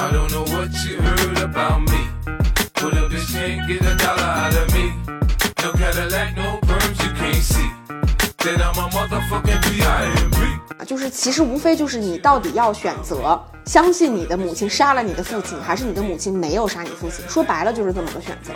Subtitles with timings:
[0.00, 2.06] I don't know what you heard about me.
[2.74, 4.92] Put a bitch can't get a dollar out of me.
[5.60, 7.68] No Cadillac, no perms, you can't see.
[8.38, 10.84] That I'm a motherfucking B.I.M.B.
[10.86, 17.28] 就是其实无非就是你到底要选择相信你的母亲杀了你的父亲，还是你的母亲没有杀你父亲？
[17.28, 18.52] 说白了就是这么个选择。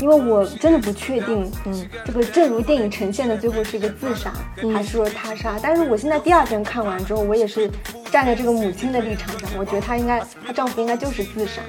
[0.00, 4.32] 因为我真的不确定，嗯，这个正如电影呈现的，最后是一个自杀，
[4.72, 5.58] 还是说他杀？
[5.62, 7.70] 但是我现在第二遍看完之后，我也是
[8.10, 11.60] 站在这个母亲的立场上，我觉得她应该，她丈夫应该就是自杀。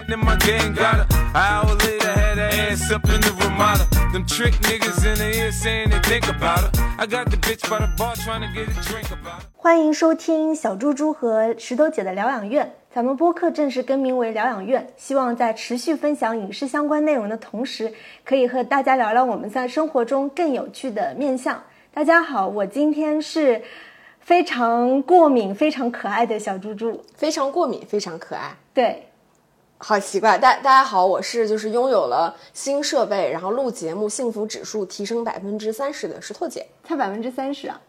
[9.63, 12.73] 欢迎收听小猪猪和石头姐的疗养院。
[12.91, 17.93] 咱们播客正式更名为疗养院希望在持续分享影视相关内容的同时
[18.25, 21.63] 可以和大家聊聊我们在生活中更有趣的面相。
[21.93, 23.61] 大家好我今天是
[24.19, 26.99] 非常过敏非常可爱的小猪猪。
[27.13, 28.57] 非常过敏非常可爱。
[28.73, 29.03] 对。
[29.77, 36.65] 好奇怪大大家好我是就是拥有了新设备然后录节目幸福指数提升百分之三十的石头姐。
[36.83, 37.79] 才百分之三十啊？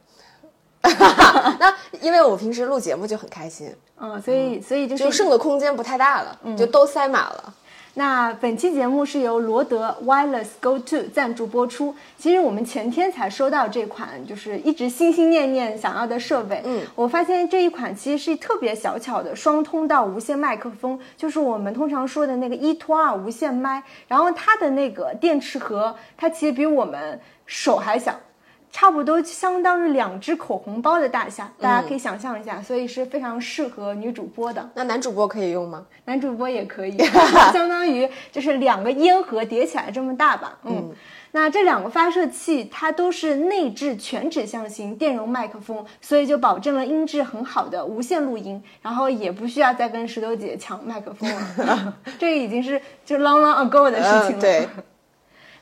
[1.61, 7.55] 那因为我平时录节目就很开心，嗯，所以所以就是就剩的空间不太大了，就都塞满了。
[7.95, 11.95] 那本期节目是由罗德 Wireless Go To 赞助播出。
[12.17, 16.63] 其实我们前天才收到这款，就是一直心心念念想要的设备。
[16.65, 23.83] 嗯，我发现这一款其实是特别小巧的双通道无线麦克风，就是我们通常说的那个一拖二无线麦。
[24.09, 28.19] 然后它的那个电池盒，它其实比我们手还小。
[28.73, 34.69] 差不多相当于两只口红包的大小，大家可以想象一下，所以是非常适合女主播的。
[34.75, 35.85] 那男主播可以用吗？
[36.07, 36.97] 男主播也可以，
[37.53, 40.59] 相当于就是两个烟盒叠起来这么大吧。
[40.65, 40.91] 嗯，
[41.33, 51.95] 那这两个发射器它都是内置全指向型电容麦克风，所以就保证了音质很好的无线录音，然后也不需要再跟石头姐抢麦克风了。
[52.19, 54.39] 这个已经是就 long long ago 的事情了。
[54.39, 54.69] 嗯对。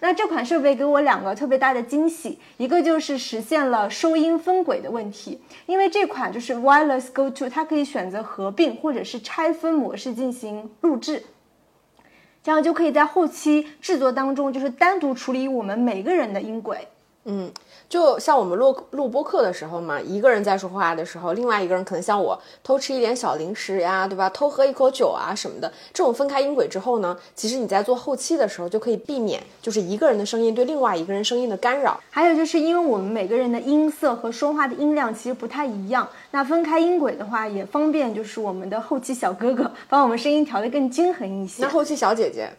[0.03, 11.23] 那这款设备给我两个特别大的惊喜，一个就是实现了收音分轨的问题，因为这款就是 Wireless Go To，它可以选择合并或者是拆分模式进行录制，
[12.43, 16.89] 这样就可以在后期制作当中就是单独处理我们每个人的音轨。
[17.27, 17.53] 嗯，
[17.87, 24.29] 就像我们录录播课的时候嘛，一个人在说话的时候，另外一个人可能像我偷吃一点小零食呀，对吧？
[24.31, 32.01] 偷喝一口酒啊什么的，这种分开音轨之后呢，其实你在做后期的时候就可以避免，就是一个人的声音对另外一个人声音的干扰。
[32.11, 41.69] 还有就是因为我们每个人的音色和说话的音量其实不太一样，那分开音轨的话也方便，就是我们的后期小哥哥把我们声音调得更均衡一些那。
[41.69, 42.51] 后期小姐姐，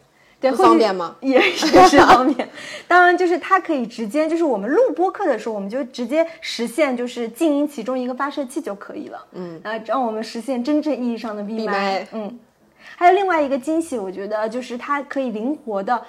[0.41, 1.55] 对，方便吗 也也
[1.87, 2.49] 是方便。
[2.87, 9.25] 当然，就是它可以直接，就是我们录播课的时候，我们就直接实现就是静音其中一个发射器就可以了。
[9.33, 12.07] 嗯，啊，让我们实现真正意义上的闭麦。
[12.11, 12.39] 嗯，
[12.97, 16.03] 还有另外一个惊喜，我觉得就是它可以灵活的。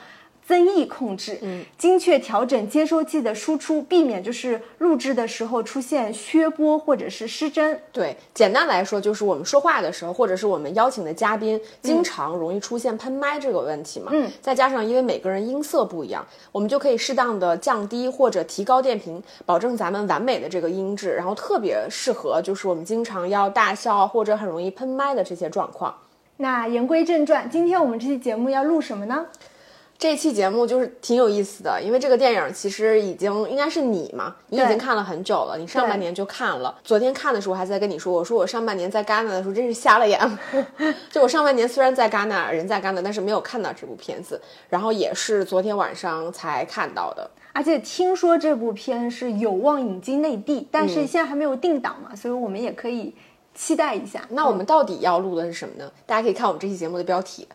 [0.47, 7.80] 增益控制，嗯，精确调整接收器的输出，避免就是录制的时候出现削波或者是失真。
[7.92, 14.10] 对，简单来说就是我们说话的时候，或者是我们邀请的嘉宾，经常容易出现喷麦这个问题嘛。
[14.12, 25.94] 嗯，再加上因为每个人音色不一样，我们就可以适当的降低或者提高电频，保证咱们完美的这个音质，然后特别适合就是我们经常要大笑或者很容易喷麦的这些状况。
[26.38, 29.26] 那言归正传，今天我们这期节目要录什么呢？
[30.02, 36.76] 这期节目就是挺有意思的，因为这个电影其实已经应该是你嘛，你已经看了很久了，你上半年就看了。
[36.82, 40.18] 昨天看的时候还在跟你说，我说我上半年在戛纳的时候真是瞎了眼。
[41.08, 47.30] 就我上半年虽然在戛纳，人在戛纳，但是没有看到这部片子，然后也是昨天晚上才看到的。
[47.52, 53.14] 而且听说这部片是有望引进内地，但是现在还没有定档嘛，所以我们也可以
[53.54, 54.26] 期待一下。
[54.30, 55.88] 那我们到底要录的是什么呢？
[56.04, 57.46] 大家可以看我们这期节目的标题。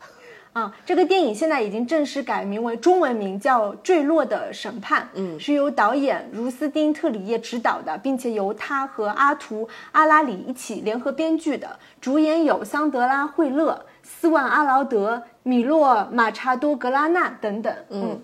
[0.57, 18.19] 啊，这个电影现在已经正式改名为中文名叫《坠落的审判》，嗯，是由导演茹斯丁特里叶执导的，并且由他和阿图阿拉里一起联合编剧的，主演有桑德拉惠勒、斯万阿劳德、米洛马查多格拉纳等等，嗯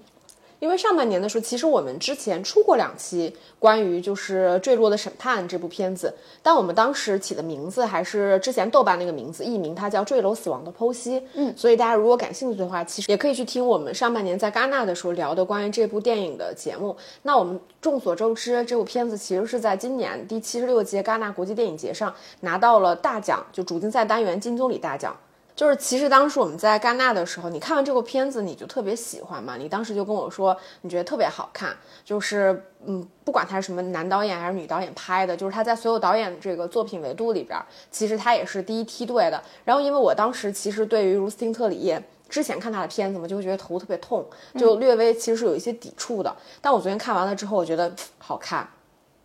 [0.64, 11.20] 因为上半年的时候，其实我们之前出过两期关于就是《坠落的审判》这部片子，但我们当时起的名字还是之前豆瓣那个名字，译名它叫《坠楼死亡的剖析》。
[11.34, 16.96] 嗯，所以大家如果感兴趣的话，其实也可以去听我们上半年在戛纳的时候聊的关于这部电影的节目。
[17.24, 25.14] 那我们众所周知，这部片子其实是在今年第七十六届戛纳国际电影节上拿到了大奖，就主竞赛单元金棕榈大奖。
[25.56, 37.60] 就是其实当时我们在戛纳的时候，你看完这部片子你就特别喜欢嘛，你当时就跟我说你觉得特别好看，就是嗯，不管他是什么男导演还是女导演拍的，就是他在所有导演这个作品维度里边，
[37.92, 39.42] 其实他也是第一梯队的。
[39.64, 44.26] 然后因为我当时其实对于如斯汀特里叶之前看他的片子嘛，就会觉得头特别痛，
[44.58, 46.36] 就略微其实是有一些抵触的。
[46.62, 48.68] 但我昨天看完了之后，我觉得好看，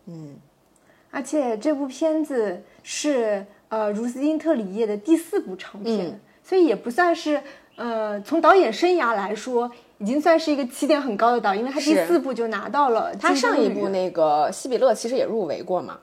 [0.05, 0.37] 嗯
[1.11, 6.19] 而且这部片子是呃茹斯金特里叶的第四部长片，嗯。
[6.43, 7.39] 所以也不算是
[7.75, 15.99] 呃从导演生涯来说，已经算是一个起点很高的导演，因为他第四部就拿到了他上一部那个希比勒其实也入围过嘛，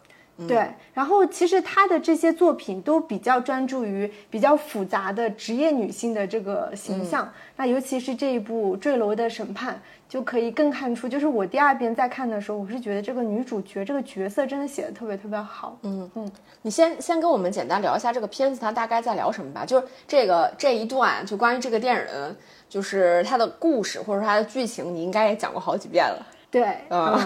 [0.47, 7.33] 对，然后其实她的这些作品都比较专注于比较复杂的职业女性的这个形象。
[7.57, 9.75] 那尤其是这一部《坠楼的审判》，
[10.07, 15.79] 就可以更看出，就是我第二遍再看的时候，我是觉得这个女主角这个角色真的写的特别特别好。
[15.83, 16.31] 嗯嗯，
[16.61, 19.65] 你先先跟我们简单聊一下这个片子，它大概在聊什么吧？
[19.65, 22.37] 就是这个这一段，就关于这个电影，
[22.69, 26.27] 就是它的故事或者说它的剧情，你应该也讲过好几遍了。
[26.51, 27.19] 对，嗯，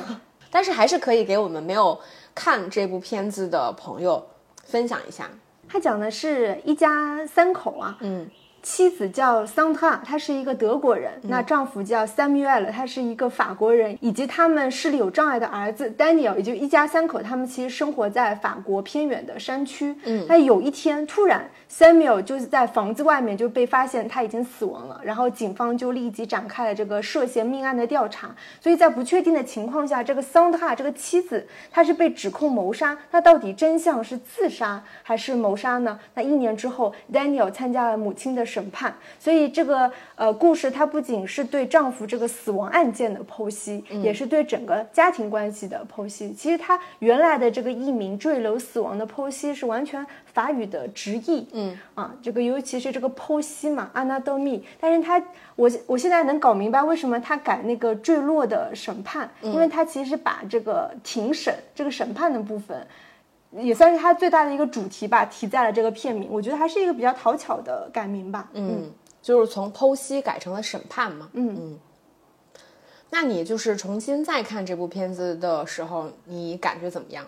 [0.48, 1.98] 但是还是可以给我们没有
[2.42, 4.26] 看这部片子的朋友
[4.64, 5.28] 分享一下。
[5.68, 8.26] 他讲的是一家三口啊，嗯，
[8.62, 17.22] 妻子叫桑特拉，她是一个德国人；那丈夫叫 Samuel，他是一个法国人，以及他们视力有障碍的儿子 Daniel，也就一家三口。
[17.22, 19.94] 他们其实生活在法国偏远的山区。
[20.04, 28.34] 嗯，那有一天突然 Samuel 就是在房子外面就被发现他已经死亡了，然后警方就立即展开了这个涉嫌命案的调查。
[28.60, 35.98] 所以在不确定的情况下，这个桑特拉这个妻子她是被指控谋杀，那到底真相是自杀还是谋杀呢？
[36.14, 46.32] 那一年之后，Daniel 参加了母亲的审判，所以这个呃故事它不仅是对丈夫这个死亡案件的剖析，也是对整个家庭关系的剖析。
[46.32, 55.22] 其实它原来的这个译名“坠楼死亡”的剖析是完全法语的直译，嗯啊，这个尤其是这个剖析嘛，anatomy，但是它
[55.54, 62.86] 我我现在能搞明白为什么它改那个坠落的审判，因为它其实把这个庭审这个审判的部分。
[63.52, 66.28] 也算是它最大的一个主题吧，提在了这个片名。
[66.30, 68.48] 我觉得还是一个比较讨巧的改名吧。
[68.52, 71.28] 嗯，就是从剖析改成了审判嘛。
[71.32, 71.78] 嗯嗯。
[73.10, 77.26] 那你就是重新再看这部片子的时候，你感觉怎么样？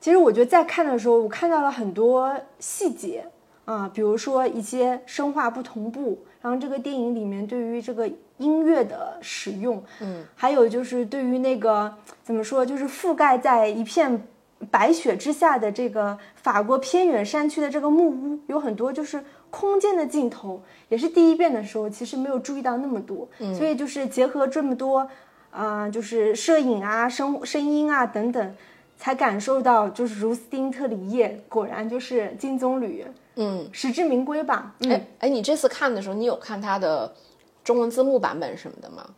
[0.00, 3.26] 其实我觉得在看的时候，我看到了很多细节
[3.66, 11.92] 啊，比如说一些声画不同步，然后这个电影里面对于这个音乐的使用，嗯，还有就是对于那个
[12.22, 14.26] 怎么说，就是覆盖在一片
[14.70, 25.08] 白雪之下的这个法国偏远山区的这个木屋，有很多就是空间的镜头，也是第一遍的时候其实没有注意到那么多，所以就是结合这么多，
[25.50, 28.54] 啊、就是摄影啊、声声音啊等等，
[28.96, 33.04] 才感受到就是如斯汀特里叶果然就是金棕榈，
[33.36, 34.74] 嗯，实至名归吧。
[34.80, 37.14] 嗯，哎哎，你这次看的时候，你有看它的
[37.62, 39.08] 中文字幕版本什么的吗？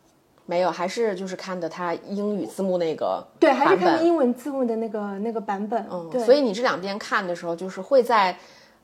[0.45, 5.85] 没有，还是就是看的它英语字幕那个对，还是看英文字幕的那个那个版本。
[5.91, 8.37] 嗯，对，所以你这两边看的时候，就是会在，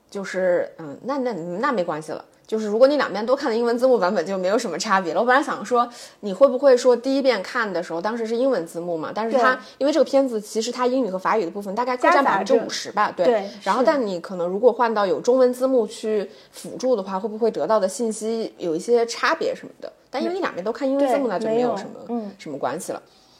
[0.10, 2.24] 就是嗯，那那那没关系了。
[2.48, 5.20] 就是如果你两边都看的英文字幕版本，就没有什么差别了。
[5.20, 5.86] 我本来想说，
[6.22, 9.12] 你会不会说第一遍看的时候，当时是英文字幕嘛？
[9.14, 13.26] 但是它因为这个片子其实它英语和法语的部分大概各占百分之五十吧，对。
[13.26, 19.92] 对然后，但你可能如果换到有中文字幕去辅助的话，会不会得到的信息有一些差别什么的？
[20.18, 23.00] 但因为你两边都看英文字幕，呢就没有什么嗯什么关系了。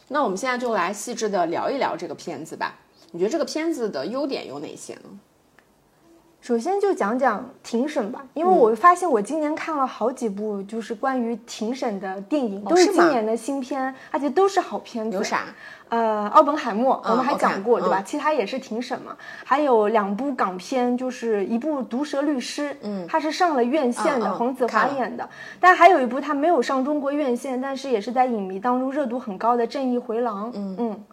[0.10, 2.78] 那我们现在就来细致的聊一聊这个片子吧。
[3.12, 5.20] 你觉得这个片子的优点有哪些呢？
[6.40, 15.18] 首先就讲讲庭审吧，因为嗯我发现我今年看了好几部就是关于庭审的电影，都哦是今年的新片，而且都是好片子。
[15.18, 15.46] 有啥？
[15.90, 18.00] 呃，奥本海默，我们还讲过，对吧？
[18.00, 19.16] 嗯其他也是庭审嘛。
[19.44, 25.28] 还有两部港片，就是一部《毒舌律师》，嗯，它是上了院线的，黄子华演的。
[25.60, 31.04] 但还有一部他没有上中国院线，但是也是在影迷当中热度很高的《正义回廊》，嗯嗯。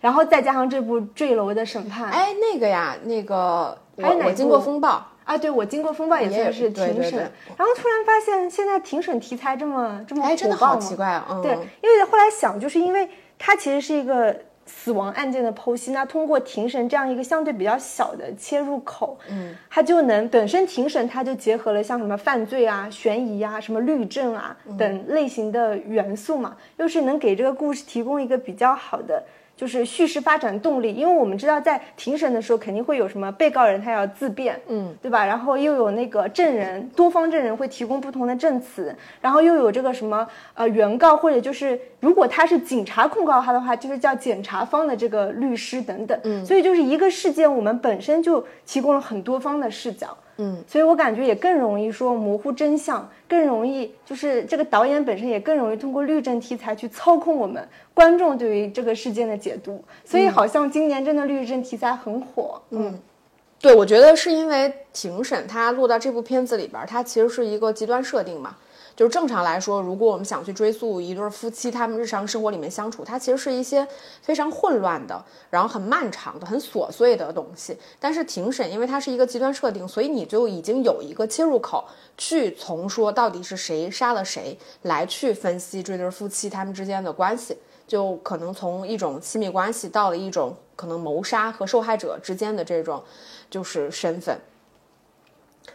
[0.00, 7.20] 然后再加上这部《坠楼的审判》，哎，那个呀，那个还有哪我我经过风暴，啊，对我经过风暴也也算是庭审，对对对
[7.56, 11.26] 然后突然发现现在庭审题材这么这么哎，真的火爆吗好奇怪啊！
[11.30, 14.36] 嗯，对，因为后来想，就是因为它其实是一个
[14.66, 29.24] 死亡案件的剖析，那通过庭审这样一个相对比较小的切入口，嗯，它就能本身庭审它就结合了像什么犯罪啊、悬疑啊、什么律政啊等类型的元素嘛，又是能给这个故事提供一个比较好的。
[29.56, 35.24] 就是叙事发展动力，因为我们知道在庭审的时候肯定会有什么被告人他要自辩，嗯，对吧？
[35.24, 50.14] 然后又有那个证人，多方证人会提供不同的证词，然后又有这个什么呃原告或者就是如果他是警察控告他的话，就是叫检察方的这个律师等等，嗯，所以就是一个事件我们本身就提供了很多方的视角。
[50.38, 59.82] 嗯，所以我感觉也更容易说模糊真相，更容易就是这个导演本身也更容易通过律政题材去操控我们观众对于这个事件的解读。
[60.04, 62.60] 所以好像今年真的律政题材很火。
[62.70, 62.98] 嗯，
[63.60, 68.56] 对，我觉得是因为庭审它落到这部片子里边，它其实是一个极端设定嘛。
[68.96, 73.86] 就是正常来说，如果我们想去追溯一对夫妻他们日常生活里面相处，它其实是一些
[74.22, 77.76] 非常混乱的，然后很漫长的、很琐碎的东西。
[78.00, 81.84] 但是庭审，因为它是一个极端设定，所以你就已经有一个切入口，
[82.16, 93.04] 去从说到底是谁杀了谁来去分析这对夫妻他们之间的关系，就可能从一种亲密关系到了一种可能谋杀和受害者之间的这种
[93.50, 94.40] 就是身份。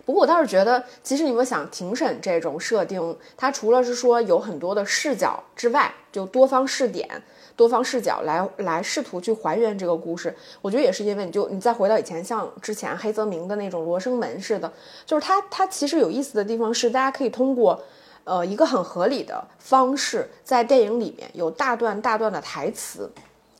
[0.05, 7.07] 不过我倒是觉得，其实你们想庭审这种设定，它除了是说有很多的视角之外，就多方视点、
[7.55, 10.35] 多方视角来来试图去还原这个故事。
[10.61, 14.71] 我觉得也是因为你就你再回到以前，像之前黑泽明的那种《罗生门》似的，
[15.05, 17.79] 就是它它其实有意思的地方是，大家可以通过
[18.23, 23.11] 呃一个很合理的方式，在电影里面有大段大段的台词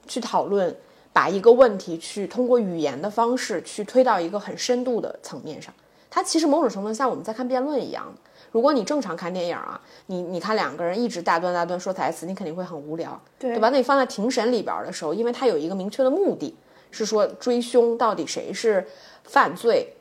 [0.08, 0.76] 去讨论，
[1.14, 5.72] 把一个问题去通过语言的方式去推到一个很深度的层面上。
[6.12, 8.14] 它其实某种程度像我们在看辩论一样。
[8.52, 13.70] 如果你正常看电影啊，你你看两个人一直大段大段说台词，你肯定会很无聊，对吧？
[13.70, 16.54] 那你放在庭审里边的时候，因为它有一个明确的目的，
[16.92, 18.86] 是说追凶到底谁是
[19.24, 19.94] 犯罪，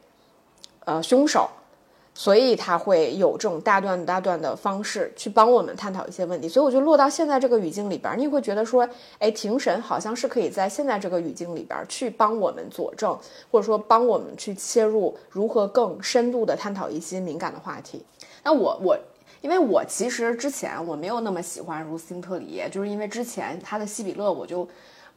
[0.84, 1.48] 呃，凶手。
[2.20, 8.86] 所以他会有这种大段大段的方式去帮我们探讨一些问题，所以我就落到现在这个语境里边，你会觉得说，
[9.18, 13.18] 哎，庭审好像是可以在现在这个语境里边去帮我们佐证，
[13.50, 18.04] 或者说帮我们去切入如何更深度的探讨一些敏感的话题。
[18.44, 18.98] 那我我，
[19.40, 24.68] 因为我其实之前我没有那么喜欢如斯特里耶，就是因为之前他的西比勒我就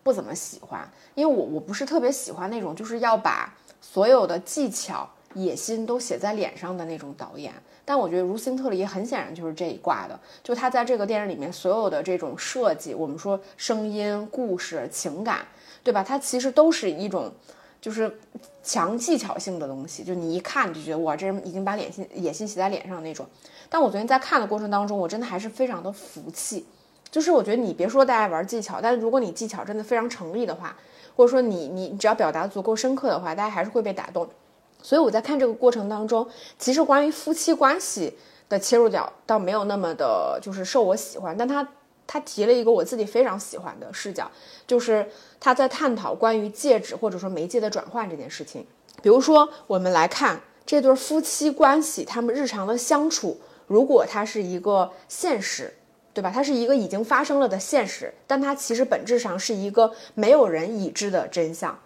[0.04, 5.06] 不怎么喜欢，因为我我不是特别喜欢那种就是要把所有的技巧。
[5.34, 7.54] 野心都写在脸上的那种导演，
[7.86, 10.20] 但我觉得如斯汀特里很显然就是这一挂的。
[10.44, 15.46] 就他在这个电影里面所有的这种设计，我们说声音、故事、情感，
[15.84, 16.04] 对吧？
[16.04, 17.32] 它其实都是一种
[17.82, 18.20] 就是
[18.64, 20.04] 强技巧性的东西。
[20.04, 23.26] 就你一看就觉得哇，这人已经把脸心野心写在脸上那种。
[23.70, 26.66] 但我昨天在看的过程当中，我真的还是非常的服气。
[27.10, 30.76] 就是我觉得你别说大家玩技巧，但是如果你技巧真的非常成立的话，
[31.16, 34.28] 或者说你你你只要表达足够深刻的话，大家还是会被打动。
[34.84, 36.28] 所以我在看这个过程当中，
[36.60, 38.16] 其实关于夫妻关系
[38.50, 41.36] 的切入角倒没有那么的，就是受我喜欢。
[41.36, 41.68] 但他
[42.06, 44.30] 他提了一个我自己非常喜欢的视角，
[44.68, 45.10] 就是
[45.40, 48.68] 他在探讨关于戒指或者说媒介的转换这件事情。
[49.02, 55.74] 比如说，我们来看这对夫妻关系，他们日常的相处，如果它是一个现实，
[56.14, 56.30] 对吧？
[56.34, 61.78] 它是一个已经发生了的现实，但它其实本质上是一个没有人已知的真相。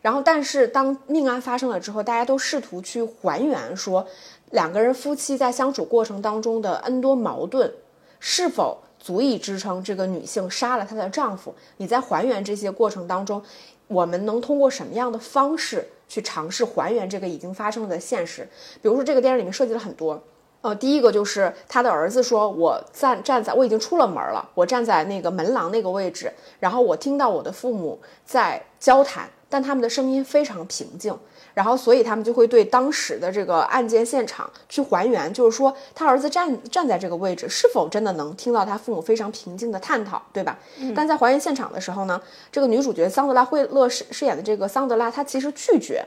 [0.00, 4.06] 然后，但是当命案发生了之后，大家都试图去还原说，
[4.50, 7.72] 两个人夫妻在相处过程当中的 N 多矛盾，
[8.20, 11.54] 是否足以支撑这个女性杀了她的丈夫？
[11.78, 13.42] 你在还原这些过程当中，
[13.88, 18.48] 我们能通过什么样的方式去尝试还原这个已经发生了的现实？
[18.80, 20.22] 比如说，这个电影里面设计了很多，
[20.60, 31.16] 呃，第一个就是他的儿子说：“我站站在我已经出了门了，我站在那个门廊那个位置，然后我听到我的父母在交谈。”但他们的声音非常平静，
[31.54, 40.58] 然后所以他们就会对当时的这个案件现场去还原，就是说他儿子站站在这个位置，是否真的能听到他父母非常平静的探讨，对吧？
[40.94, 42.20] 但在还原现场的时候呢，
[42.52, 46.04] 这个女主角桑德拉惠勒饰饰演的这个桑德拉，她其实拒绝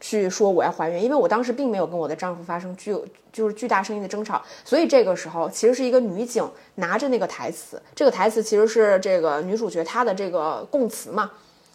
[0.00, 2.96] 去说我要还原，因为我当时并没有跟我的丈夫发生巨
[3.32, 11.30] 就是巨大声音的争吵，所以这个时候其实是一个女警拿着那个台词，这个台词其实是这个女主角她的这个供词嘛。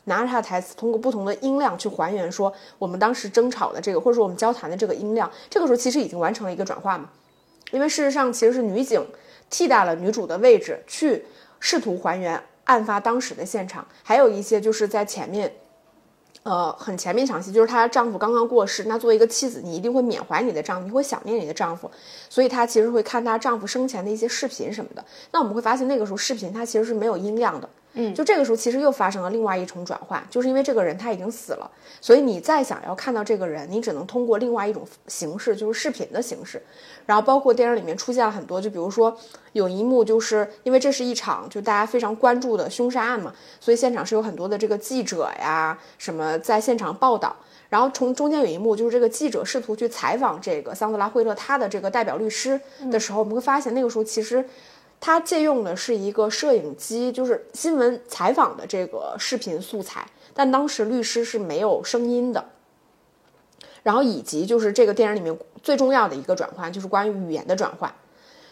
[0.08, 7.10] 拿着她的台词，通过不同的音量去还原，说我们当时争吵的这个，或者说我们交谈的这个音量，这个时候其实已经完成了一个转化嘛。
[7.72, 9.04] 因为事实上其实是女警
[9.50, 11.26] 替代了女主的位置，去
[11.60, 13.84] 试图还原案发当时的现场。
[14.04, 15.52] 还有一些就是在前面，
[16.46, 21.90] 呃，很前面一场戏，就是她丈夫刚刚过世，那作为一个妻子，你一定会缅怀你的丈夫，你会想念你的丈夫，
[22.30, 25.04] 所以她其实会看她丈夫生前的一些视频什么的。
[25.32, 27.68] 那我们会发现那个时候视频它其实是没有音量的。
[27.98, 31.72] 嗯，就这个时候，其实又发生了另外一重转换，就是因为这个人他已经死了，
[32.02, 36.62] 所以你再想要看到这个人，你只能通过另外一种形式，就是视频的形式。
[37.06, 39.16] 然后包括电影里面出现了很多，就比如说
[39.54, 47.34] 有一幕，就是因为这是一场就大家非常关注的凶杀案嘛，所以现场是有很多的这个记者呀什么在现场报道。
[47.70, 52.60] 然后从中间有一幕，就是这个记者试图去采访这个桑德拉惠勒他的这个代表律师
[52.92, 54.44] 的时候，我们会发现那个时候其实。
[55.06, 62.44] 他借用的是一个摄影机，就是新闻采访的这个视频素材，但当时律师是没有声音的。
[63.84, 67.94] 然后以及就是这个电影里面最重要的一个转换，就是关于语言的转换。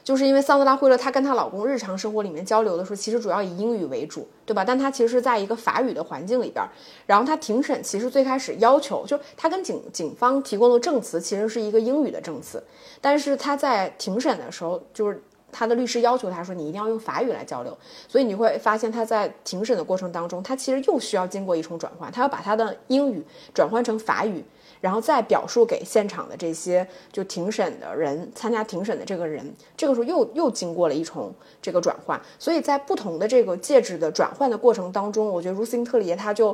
[0.04, 4.64] 就是因为桑德拉·惠勒她跟她老公日常生活里面交流的时候，其实主要以英语为主，对吧？
[4.64, 6.64] 但她其实是在一个法语的环境里边，
[7.08, 12.64] 然后她庭审其实最开始要求，就她跟警警方提供的证词其实是一个英语的证词，
[13.02, 15.20] 但是她在庭审的时候，就是
[15.54, 17.78] 他的律师要求他说你一定要用法语来交流，
[18.10, 24.44] 所以你会发现他在庭审的过程当中，他其实又需要经过一重转换，他要把他的英语转换成法语。
[24.82, 36.54] 然后再表述给现场的这些就庭审的人，参加庭审的这个人，这个时候又又经过了一重这个转换，所以在不同的这个介质的转换的过程当中，我觉得卢斯汀特里耶他就，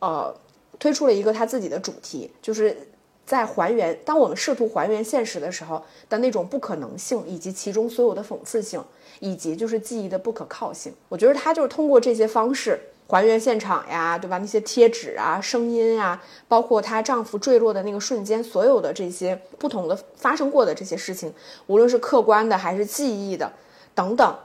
[0.00, 0.34] 呃，
[0.80, 2.76] 推出了一个他自己的主题，就是
[3.28, 8.82] 在还原，当我们试图还原现实的时候的那种不可能性，以及其中所有的讽刺性，
[9.20, 12.80] 以及就是记忆的不可靠性，我觉得他就是通过这些方式。
[13.10, 14.36] 还原现场呀，对吧？
[14.36, 21.32] 那些贴纸啊，声音啊，包括她丈夫坠落的那个瞬间，所有的这些不同的发生过的这些事情，
[21.68, 23.50] 无论是客观的还是记忆的
[23.94, 24.36] 等等，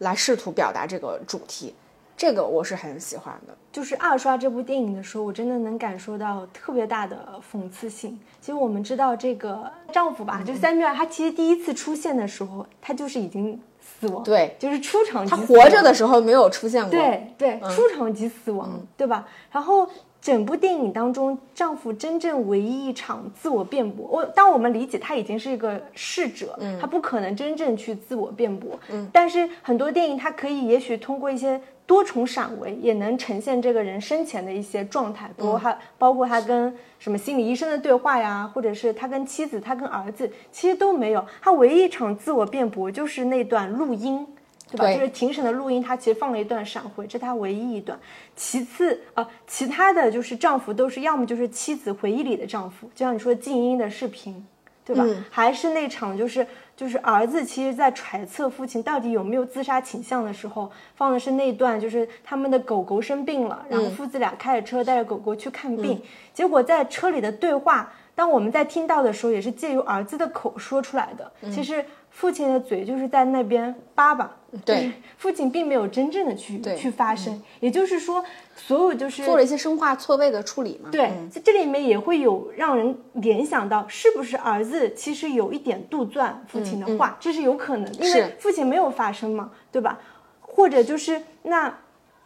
[0.00, 1.74] 来试图表达这个主题，
[2.20, 3.56] 这个我是很喜欢的。
[3.72, 8.20] 就是二刷这部电影的时候，我真的能感受到特别大的讽刺性。
[8.42, 13.58] 其实我们知道这个丈夫吧，就三缪尔，他其实第一次出现的时候，他就是已经。
[13.82, 19.26] 死亡对，就是出场他活着的时候没有出现过，对对，出场即死亡，对吧？
[19.50, 19.86] 然后
[20.20, 31.60] 整部电影当中，丈夫真正唯一一场自我辩驳，我当我们理解他已经是一个逝者，他不可能真正去自我辩驳，嗯，但是很多电影它可以也许通过一些。
[31.86, 41.26] 多重闪回也能呈现这个人生前的一些状态，包括他，包括他跟什么心理医生的对话呀，或者是他跟妻子、他跟儿子，其实都没有。
[41.42, 44.24] 他唯一一场自我辩驳就是那段录音，
[44.70, 44.92] 对吧？
[44.92, 47.98] 就是庭审的录音，他其实放了一段闪回，这是他唯一一段。
[48.36, 54.46] 其次啊，其他的就是丈夫都是要么就是妻子回忆里的丈夫，就像你说静音的视频，
[54.84, 55.04] 对吧？
[55.30, 56.46] 还是那场就是。
[56.76, 66.00] 就是儿子其实，在揣测父亲到底有没有自杀倾向的时候，放的是那段，就是他们的狗狗生病了，然后父子俩开着车带着狗狗去看病，
[66.32, 71.32] 结果在车里的对话，当我们在听到的时候，也是借由儿子的口说出来的。
[71.50, 74.30] 其实父亲的嘴就是在那边叭叭。
[74.62, 78.22] 对，父亲并没有真正的去去发声，也就是说，
[78.54, 80.90] 所有就是做了一些生化错位的处理嘛。
[80.92, 89.98] 对，在这里面也会有让人联想到，是不是儿子其实有一点杜撰父亲的话，这是有可能，因为父亲没有发声嘛，对吧？
[90.42, 91.74] 或者就是那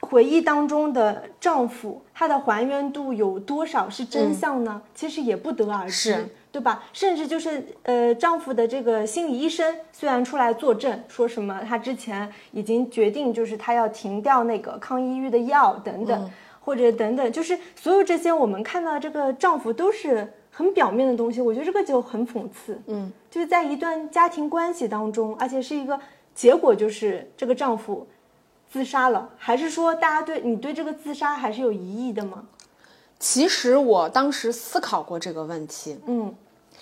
[0.04, 4.82] 回忆当中的丈夫，他的还原度有多少是真相呢？
[4.94, 6.26] 其实也不得而知。
[6.54, 6.84] 对吧？
[6.92, 21.40] 甚至就是呃，丈夫的这个心理医生虽然出来作证，说什么他之前已经决定，就是他要停掉那个抗抑郁的药等等，或者等等，就是所有这些我们看到这个丈夫都是很表面的东西。
[21.40, 25.98] 我觉得这个就很讽刺，嗯，就是在一段家庭关系当中，而且是一个
[26.36, 28.06] 结果，就是这个丈夫
[28.74, 32.42] 自杀了，还是说大家对你对这个自杀还是有疑义的吗？
[33.20, 36.34] 其实我当时思考过这个问题，嗯。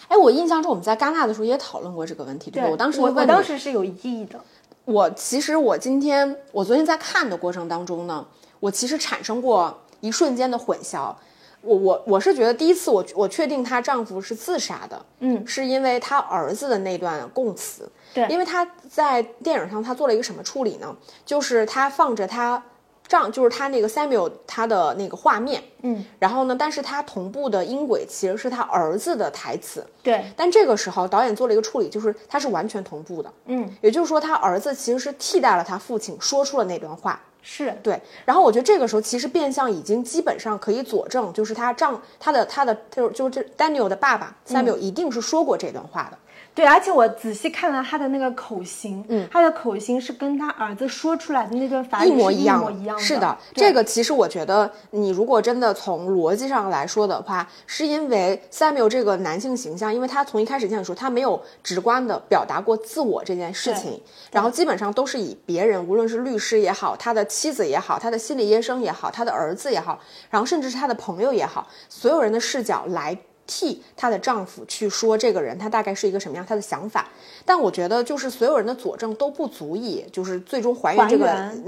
[0.09, 2.71] 哎，我印象中我们在戛纳的时候也讨论过这个问题，对吧？
[2.71, 4.41] 我当时我我当时是有疑义的。
[4.87, 8.27] 我其实我今天我昨天在看的过程当中呢，
[8.59, 11.15] 我其实产生过一瞬间的混淆。
[11.61, 20.97] 我我我是觉得第一次我我确定她丈夫是自杀的，嗯，是因为她儿子的那段供词，对，因为他在电影上他做了一个什么处理呢？
[21.25, 22.63] 就是他放着他。
[23.11, 30.25] 样就是他那个 Samuel 他的那个画面，嗯，然后呢，但是他同步的音轨其实是他儿子的台词，对。
[30.35, 38.01] 但这个时候导演做了一个处理，就是他是完全同步的，嗯，也就是说他儿子其实是替代了他父亲说出了那段话，是对。
[38.25, 46.17] 然后我觉得这个时候其实变相已经基本上可以佐证，就是他丈他的他的就是就是 Daniel 的爸爸 Samuel 一定是说过这段话的。
[46.55, 53.35] 对，而且我仔细看了他的那个口型，嗯，他的口型是跟他儿子说出来的那段法语一模一样，一样是的。
[53.55, 63.99] 这个其实我觉得，你如果真的从逻辑上来说的话，是因为 Samuel 这个男性形象，因为他从一开始这样说，他没有直观的表达过自我这件事情，
[64.31, 73.17] 然后基本上都是以别人，无论是律师也好，他的妻子也好，他的心理医生也好，他的儿子也好，然后甚至是他的朋友也好，所有人的视角来。
[73.47, 77.09] 替她的丈夫去说这个人，他大概是一个什么样，他的想法。
[77.45, 81.27] 但我觉得，就是所有人的佐证都不足以，就是最终还原这个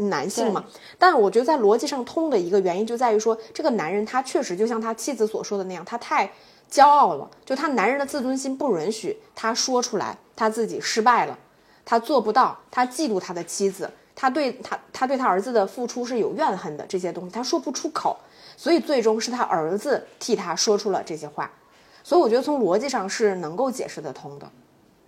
[0.08, 0.64] 男性嘛。
[0.98, 6.30] 但是我觉得在逻辑上通的一个原因就在于说，这个男人他确实就像他妻子所说的那样，他太
[6.70, 11.36] 骄傲了，就他男人的自尊心不允许他说出来他自己失败了，
[11.84, 18.16] 他做不到，他嫉妒他的妻子，他对他他对他儿子的付出是有怨恨的，这些东西他说不出口，
[18.56, 21.50] 所以最终是他儿子替他说出了这些话。
[22.04, 24.48] 所以我觉得从逻辑上是能够解释得通的。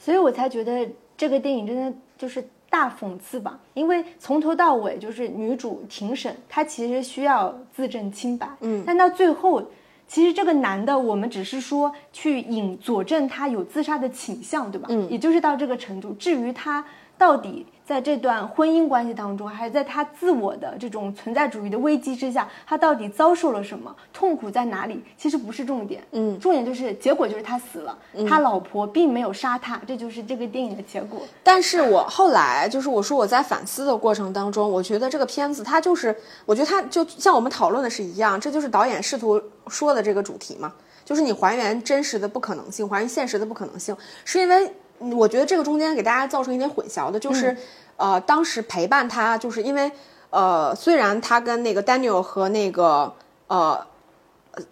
[0.01, 9.63] 所以我才觉得这个电影真的就是大讽刺吧，因为从头到尾就是女主庭审，她其实需要自证清白，嗯，但到最后，
[10.09, 14.89] 其实这个男的我们只是说去引佐证他有自杀的倾向，对吧？
[14.91, 16.13] 嗯，也就是到这个程度。
[16.15, 16.85] 至于他
[17.17, 17.67] 到底。
[17.87, 25.01] 在这段婚姻关系当中，还是在他自我的这种存在主义的危机之下，他到底遭受了什么痛苦在哪里？
[25.17, 27.97] 其实不是重点，嗯，重点就是结果就是他死了，
[28.29, 31.23] 他老婆并没有杀他，这就是这个电影的结果。
[31.45, 36.13] 但是我后来就是我说我在反思的过程当中，我觉得这个片子它就是，
[36.45, 40.73] 我觉得它就像我们讨论的是一样，这就是导演试图说的这个主题嘛，
[41.05, 44.75] 就是你还原真实的不可能性，还原现实的不可能性，是因为。
[44.99, 47.57] 我觉得这个中间给大家造成一点混淆的，就是，
[47.97, 49.91] 呃，当时陪伴他，就是因为，
[50.31, 53.13] 呃，虽然他跟那个 Daniel 和那个
[53.47, 53.87] 呃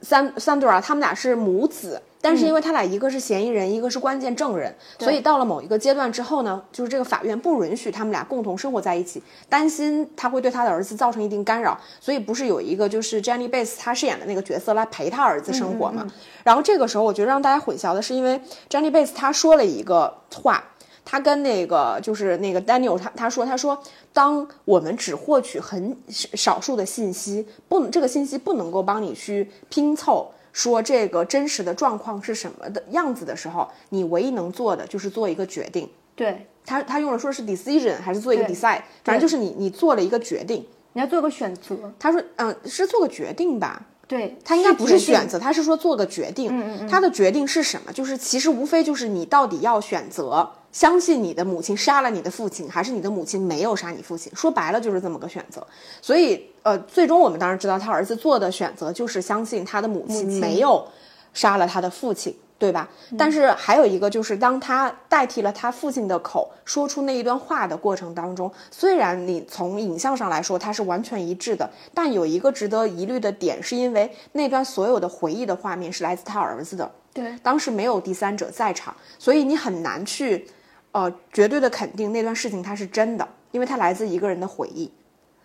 [0.02, 2.02] ，San Sandra 他们俩是母子。
[2.24, 16.10] 但是因为他俩一个是嫌疑人，一个是关键证人，所以到了某一个阶段之后呢，就是这个法院不允许他们俩共同生活在一起，担心他会对他的儿子造成一定干扰，所以不是有一个就是 Jenny Bates 他饰演的那个角色来陪他儿子生活嘛？
[16.42, 20.64] 然后这个时候我觉得让大家混淆的是，因为 Jenny Bates 他说了一个话。
[21.06, 23.78] 他跟那个就是那个 Daniel，他他说他说，
[24.14, 35.86] 当我们只获取很少数的信息，不，这个信息不能够帮你去拼凑说这个真实的状况是什么的样子的时候，你唯一能做的就是做一个决定。
[36.14, 41.76] 对他，他用了说是 decision 还是做一个 decide，反正就是你你做了一个决定，你要做个选择。
[41.98, 43.84] 他说，嗯，是做个决定吧。
[44.06, 46.48] 对他应该不是选择，他是说做个决定。
[46.52, 47.92] 嗯嗯他的决定是什么？
[47.92, 54.30] 就是其实无非就是你到底要选择相信你的母亲杀了你的父亲，还是你的母亲没有杀你父亲？
[54.34, 55.64] 说白了就是这么个选择。
[56.02, 60.86] 所以呃，最终我们当然知道他儿子做的选择就是相信他的母亲没有
[61.32, 62.36] 杀了他的父亲。
[62.56, 62.88] 对吧？
[63.18, 76.90] 但是还有一个就是，当他代替了他父亲的口说出那一段话的过程当中，虽然你从影像上来说它是完全一致的，但有一个值得疑虑的点，是因为那段所有的回忆的画面是来自他儿子的。
[77.12, 80.48] 对，当时没有第三者在场，所以你很难去，
[80.94, 84.90] 呃，绝对的肯定那段事情它是真的，因为它来自一个人的回忆。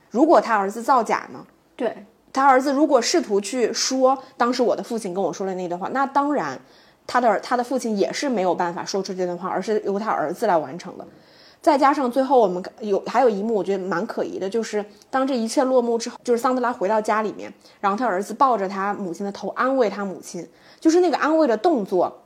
[0.09, 1.45] 如果他儿子造假呢？
[1.75, 6.59] 对他儿子如果试图去说当时我的父亲跟我说的那段话，那当然。
[7.11, 11.03] 他的他的父亲也是没有办法说出这段话，而是由他儿子来完成的。
[11.59, 20.47] 再加上最后我们有还有一幕，我觉得蛮可疑的，就是当这一切落幕之后，就是桑德拉回到家里面，然后他儿子抱着他母亲的头安慰他母亲，
[20.79, 22.25] 就是那个安慰的动作，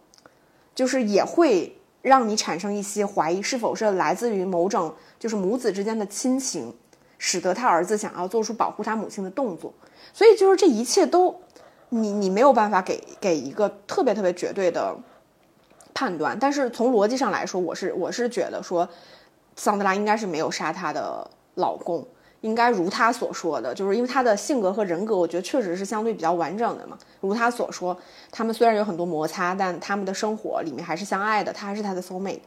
[0.75, 6.71] 就是也会让你产生一些怀疑，是否是来自于某种就是母子之间的亲情，
[7.17, 9.73] 使得他儿子想要做出保护他母亲的动作。
[10.13, 11.35] 所以就是这一切都。
[11.95, 14.97] 你你没有办法给给一个特别特别绝对的
[15.93, 18.89] 判断，但是从逻辑上来说，我是我是觉得说，
[19.55, 22.03] 桑德拉应该是没有杀她的老公，
[22.43, 26.97] 应该如他所说的，就是因为他的性格和人格，我觉得确实是相对比较完整的嘛。
[27.19, 27.97] 如他所说，
[28.31, 32.39] 他们虽然有很多摩擦，但他们的生活里面还是相爱的，他还是他的 soul mate。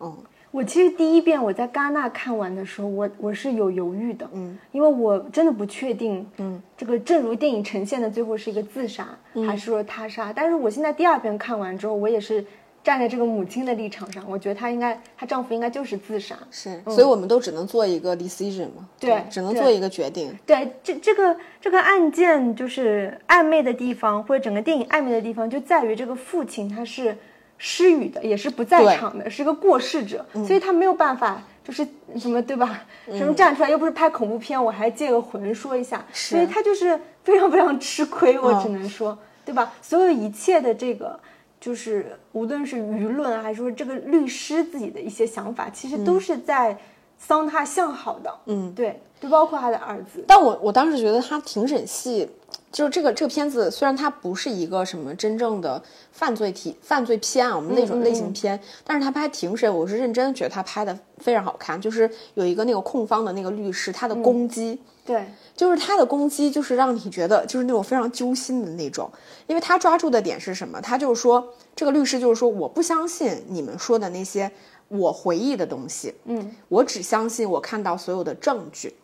[0.00, 0.16] 嗯。
[0.50, 9.08] 我其实第一遍我在戛纳看完的时候，我我是有犹豫的，嗯，因为我真的不确定，嗯，这个正如电影呈现的，最后是一个自杀，
[9.46, 10.30] 还是说他杀？
[10.30, 12.44] 但是我现在第二遍看完之后，我也是
[12.82, 20.36] 站在这个母亲的立场上，我觉得她应该，她丈夫应该就是自杀，是，所以我们都只能做一个 decision 嘛，对，只能做一个决定。
[20.46, 27.16] 对，这这个这个案件就是暧昧的地方，或者整个电影暧昧的地方，就在于这个父亲他是。
[27.64, 31.86] 失语的也是不在场的，是个过世者，所以他没有办法，就是
[32.18, 32.84] 什么对吧？
[33.06, 39.72] 什么站出来又不是拍恐怖片，我还借个魂说一下，所以他就是非常非常吃亏，我只能说，对吧？
[39.80, 41.16] 所有一切的这个，
[41.62, 46.76] 就是无论是舆论还是说这个律师自己的一些想法，其实都是在
[47.16, 50.24] 桑塔向好的，嗯，对，就包括他的儿子。
[50.26, 52.28] 但我我当时觉得他庭审戏。
[52.70, 61.78] 就是这个这个片子，虽然它不是一个什么真正的犯罪题、犯罪片啊，我们那种类型片，但是他拍庭审，我是认真觉得他拍的非常好看。
[61.78, 69.10] 就是有一个那个控方的那个律师，他的攻击，对，就是他的攻击，就是让你觉得就是那种非常揪心的那种。
[69.46, 70.80] 因为他抓住的点是什么？
[70.80, 74.50] 他就是说，这个律师就是说，我不相信你们说的那些
[74.88, 78.94] 我回忆的东西，嗯，我只相信我看到所有的证据。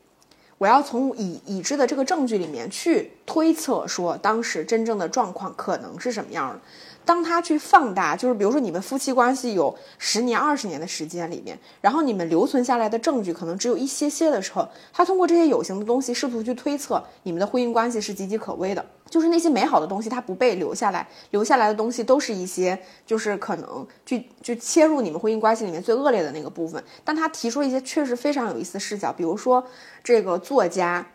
[0.57, 6.61] 我要从已已知的这个证据里面去推测，说当时真正的状况可能是什么样的。
[7.09, 18.85] 当他去放大，就是比如说你们夫妻关系有十年、二十年的时间里面，然后你们留存下来的证据可能只有一些些的时候，他通过这些有形的东西试图去推测你们的婚姻关系是岌岌可危的。
[19.09, 26.85] 就是那些美好的东西，它不被留下来，留下来的东西都是一些，就是可能去就切入你们婚姻关系里面最恶劣的那个部分。
[27.05, 29.65] 但他提出一些确实非常有意思的视角，比如说
[30.05, 31.07] 这个作家，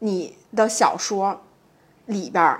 [0.00, 1.40] 你的小说
[2.06, 2.58] 里边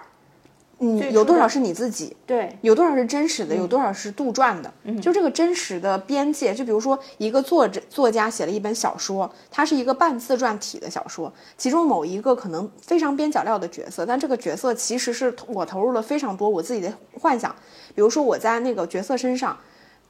[0.79, 2.17] 儿，你最初的有多少是你自己？
[2.27, 4.73] 对，有多少是真实的，有多少是杜撰的？
[5.01, 17.55] 就这个真实的边界，就比如说一个作者作家写了一本小说，它是一个半自传体的小说，其中某一个可能非常边角料的角色，但这个角色其实是我投入了非常多我自己的幻想，
[17.95, 19.59] 比如说我在那个角色身上，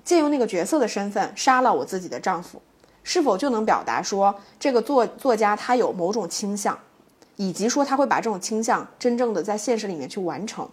[0.04, 2.60] 借用那个角色的身份杀了我自己的丈夫，
[3.02, 6.78] 是否就能表达说这个作作家他有某种倾向，
[7.38, 10.68] 以及说他会把这种倾向真正的在现实里面去完成？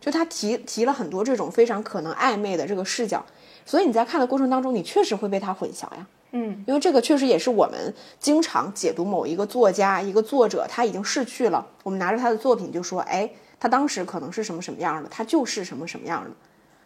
[0.00, 3.24] 就他提提了很多这种非常可能暧昧的这个视角，
[3.66, 6.06] 所以你在看的过程当中，你确实会被他混淆呀。
[6.30, 16.30] 嗯，因为这个确实也是我们经常解读某一个作家、一个作者，他已经逝去了，我们拿着他的作品就说，哎，他当时可能是什么什么样的，他就是什么什么样的。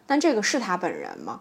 [0.05, 1.39] 但这个是他本人吗？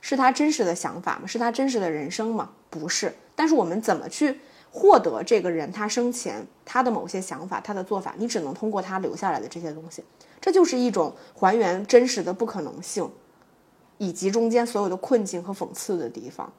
[0.00, 1.26] 是他真实的想法吗？
[1.26, 2.50] 是他真实的人生吗？
[2.70, 3.14] 不是。
[3.34, 8.14] 但是我们怎么去获得这个人他生前他的某些想法、他的做法？
[8.18, 10.02] 你只能通过他留下来的这些东西。
[10.40, 13.10] 这就是一种还原真实的不可能性，
[13.98, 16.52] 以及中间所有的困境和讽刺的地方。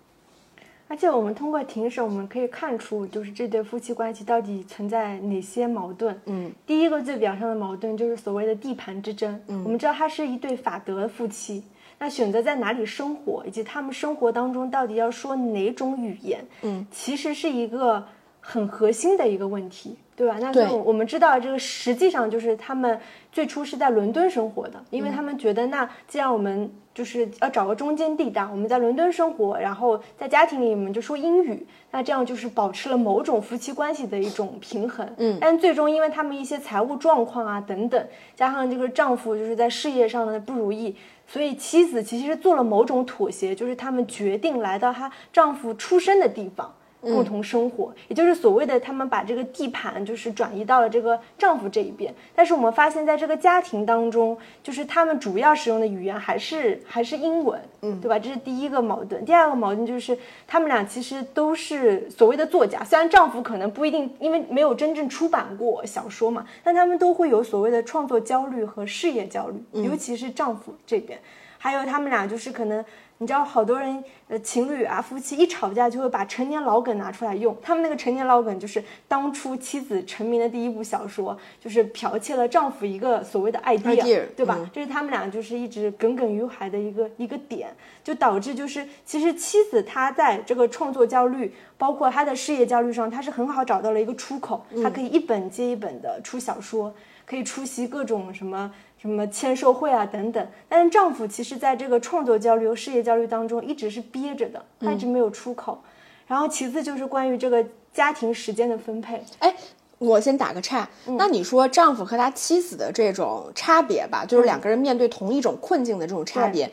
[0.88, 6.20] 而且我们通过庭审，我们可以看出，就是这对夫妻关系到底存在哪些矛盾。
[6.26, 9.40] 嗯，第一个最表象的矛盾就是所谓的地盘之争。
[9.46, 11.64] 嗯，我们知道他是一对法德夫妻，
[12.00, 18.04] 那选择在哪里生活，以及他们生活当中到底要说哪种语言，嗯，其实是一个
[18.40, 20.38] 很核心的一个问题，对吧？
[20.42, 23.00] 那对所以我们知道，这个实际上就是他们
[23.32, 35.08] 最初是在伦敦生活的，因为他们觉得，那既然我们就是要找个中间地带，我们在伦敦生活，然后在家庭里我们就说英语，那这样就是保持了某种夫妻关系的一种平衡。
[35.16, 40.94] 嗯但最终因为他们一些财务状况啊等等，加上这个丈夫就是在事业上的不如意，
[41.26, 46.74] 所以妻子其实是做了某种妥协，就是他们决定来到她丈夫出生的地方。
[47.02, 52.14] 共同生活，也就是所谓的他们把这个地盘就是转移到了这个丈夫这一边。
[52.36, 58.20] 但是我们发现，在这个家庭当中，就是他们主要使用的语言还是还是英文，嗯，对吧？
[58.20, 59.24] 这是第一个矛盾。
[59.24, 71.18] 第二个矛盾就是他们俩其实都是所谓的作家，虽然丈夫可能不一定，因为没有真正出版过小说嘛，但他们都会有所谓的创作焦虑和事业焦虑，尤其是丈夫这边。
[71.62, 72.84] 还有他们俩就是可能，
[73.22, 77.54] 你知道，好多人呃情侣啊夫妻一吵架就会把陈年老梗拿出来用。
[77.62, 84.56] 他们那个陈年老梗就是当初妻子成名的第一部小说，就是剽窃了丈夫一个所谓的 idea，, idea，对吧？
[84.58, 96.94] 嗯这是他们俩就是一直耿耿于怀的一个一个点，就导致就是其实妻子她在这个创作焦虑，包括她的事业焦虑上，她是很好找到了一个出口，她可以一本接一本的出小说，
[97.26, 98.72] 可以出席各种什么。
[99.02, 105.82] 什么签售会啊等等，但是丈夫其实在这个创作焦虑和事业焦虑当中一直是憋着的，他一直没有出口。
[106.28, 109.56] 然后其次就是关于这个家庭时间的分配，哎，
[109.98, 111.16] 我先打个岔，嗯。
[111.18, 116.70] 那你说丈夫和他妻子的这种差别吧，就是两个人面对同一种困境的这种差别。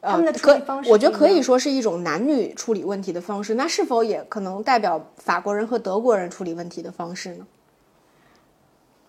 [0.00, 7.46] 呃，他们的处理可方式我觉得可以说是一种男女处理问题的方式，那是否也可能代表法国人和德国人处理问题的方式呢？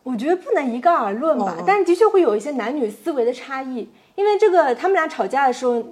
[0.08, 3.90] 我觉得不能一概而论吧，但是的确会有一些男女思维的差异。
[4.16, 5.84] 因为这个，他们俩吵架的时候，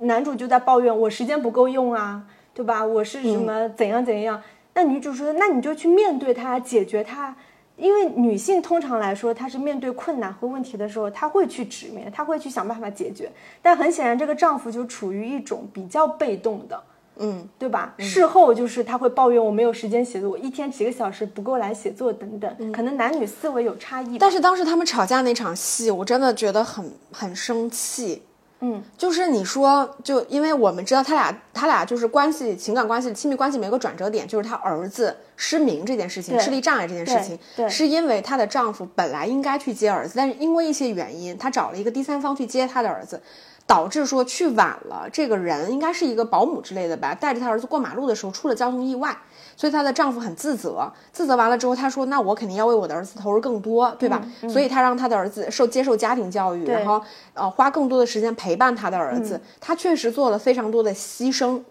[0.00, 2.84] 男主就在抱怨我时间不够用啊，对吧？
[2.84, 4.42] 我是什么怎样怎样？
[4.74, 7.34] 那女主说，那你就去面对他，解决他。
[7.78, 13.32] 因为女性通常来说，她是面对困难和问题的时候，她会去直面，她会去想办法解决。
[13.62, 16.80] 但很显然，这个丈夫就处于一种比较被动的，
[17.18, 17.94] 嗯，对吧？
[17.98, 24.18] 事后就是他会抱怨我没有时间写作，我一天几个小时不够来写作等等，可能男女思维有差异。
[24.18, 28.22] 但是当时他们吵架那场戏，我真的觉得很很生气。
[28.64, 36.44] 嗯，就是你说，就因为我们知道他俩，他俩就是关系、情感关系、亲密关系没有个转折点，就是他儿子失明这件事情，对。
[36.44, 37.68] 视力障碍这件事情，对对。
[37.68, 43.20] 是因为她的丈夫本来应该去接儿子，但是因为一些原因，她找了一个第三方去接她的儿子，
[43.66, 49.16] 导致说去晚了，这个人应该是一个保姆之类的吧，带着她儿子过马路的时候出了交通意外。
[49.54, 57.00] 所以她的丈夫很自责，自责完了之后，她说：“那我肯定要为我的儿子投入更多，对吧？”所以她让她的儿子受接受家庭教育，然后
[57.34, 59.40] 呃花更多的时间陪伴她的儿子。
[59.60, 61.62] 她确实做了非常多的牺牲，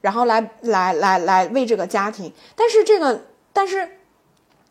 [0.00, 2.32] 然后来来来来为这个家庭。
[2.54, 3.20] 但是这个，
[3.52, 3.97] 但是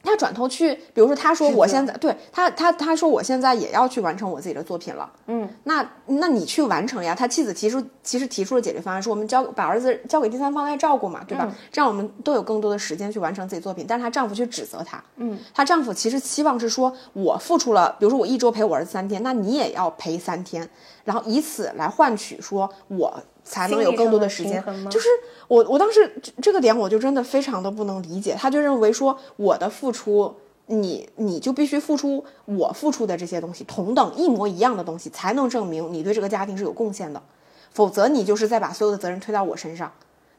[0.07, 7.13] 他转头去，比如说他说我现在对他他他说我现在也要去完成我自己的作品了，嗯，那那你去完成呀。
[7.13, 11.53] 他妻子提出其实提出了解决方案，说我们交把儿子交给第三方来照顾嘛，对吧？
[11.71, 13.85] 这样我们都有更多的时间去完成自己作品。
[13.87, 20.69] 但是她丈夫去指责她，嗯，她丈夫其实期望是说我付出了，比如说我一周陪我儿子三天，那你也要陪三天，
[21.03, 25.07] 然后以此来换取说我才能有更多的时间就是
[25.47, 30.36] 我我当时这这个点我就真的非常的不能理解，他就认为说我的付出。
[30.69, 37.23] 你你就必须付出我付出的这些东西，同等一模一样的东西，才能证明你对这个家庭是有贡献的，
[37.71, 39.89] 否则你就是在把所有的责任推到我身上。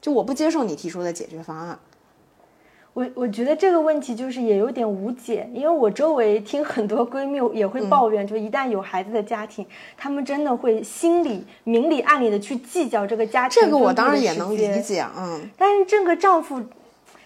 [0.02, 1.78] 就我不接受你提出的解决方案。
[2.98, 9.64] 我我觉得这个问题就是也有点无解，因为我周围听很多闺蜜也会抱怨，就一旦有孩子的家庭，
[9.96, 13.62] 她们真的会心里明里暗里的去计较这个家庭。
[13.62, 14.82] 这个我当然也能理。
[14.82, 16.60] 解，嗯，但是这个丈夫，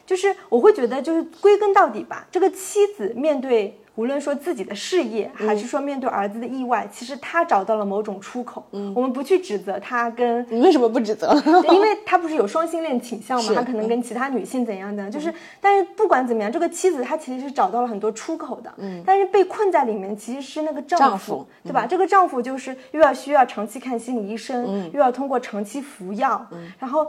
[0.04, 8.64] 就是我会觉得，就是归根到底吧，这个妻子面对无论说自己的事业，还是说面对儿子的意外，其实他找到了某种出口。
[8.72, 11.34] 嗯，我们不去指责他跟你为什么不指责？
[11.70, 21.86] 因为他不是有双性恋倾向嘛，是她可能跟其他女性怎样的，就是，但是不管怎么样，这个妻子她其实是找到了很多出口的，嗯，但是被困在里面其实是那个丈夫，丈夫对吧？
[21.86, 26.46] 这个丈夫就是又要需要长期看心理医生，又要通过长期服药，
[26.78, 27.06] 然后。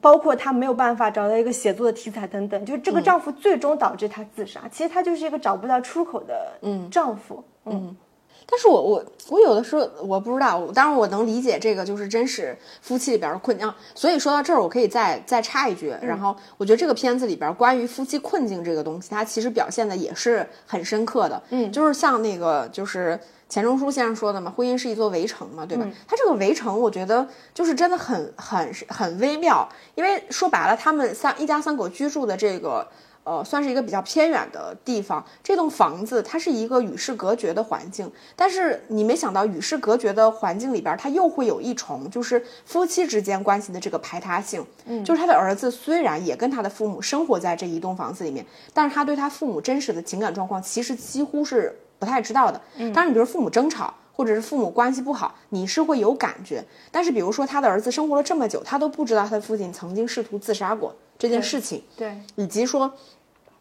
[0.00, 4.62] 包括她没有办法找到一个写作的题材等等，就是这个丈夫最终导致她自杀。
[4.70, 6.52] 其实她就是一个找不到出口的
[6.90, 7.44] 丈夫。
[7.64, 7.96] 嗯，
[8.52, 13.72] 但是我我我有的时候我不知道，当然我能理解这个就是真实夫妻里边的困境。
[13.94, 21.42] 所以说到这儿，我可以再再插一句，然后我觉得这个片子里边关于夫妻困境这个东西，它其实表现的也是很深刻的。
[21.48, 23.18] 嗯，就是像那个就是。
[23.48, 25.86] 钱钟书先生说的嘛，婚姻是一座围城嘛，对吧？
[26.08, 32.88] 他这个围城，我觉得就是真的很很很微妙，因为说白了，他们三一家三口居住的这个
[33.24, 35.24] 呃，算是一个比较偏远的地方。
[35.42, 44.64] 这栋房子它是一个与世隔绝的环境，但是你没想到与世隔绝的环境里边，它又会有一重就是夫妻之间关系的这个排他性。
[44.86, 51.78] 嗯，就是他的儿子虽然也跟他的父母生活在这一栋房子里面，但是他对他父母真实的情感状况其实几乎是。
[52.02, 56.60] 不太知道的，嗯当然，你比如父母争吵，或者是父母关系不好，你是会有感觉。
[56.90, 62.92] 但是，比如说他的儿子生活了这么久，他都不知道他的父亲曾经试图自杀过这件事情，对，以及说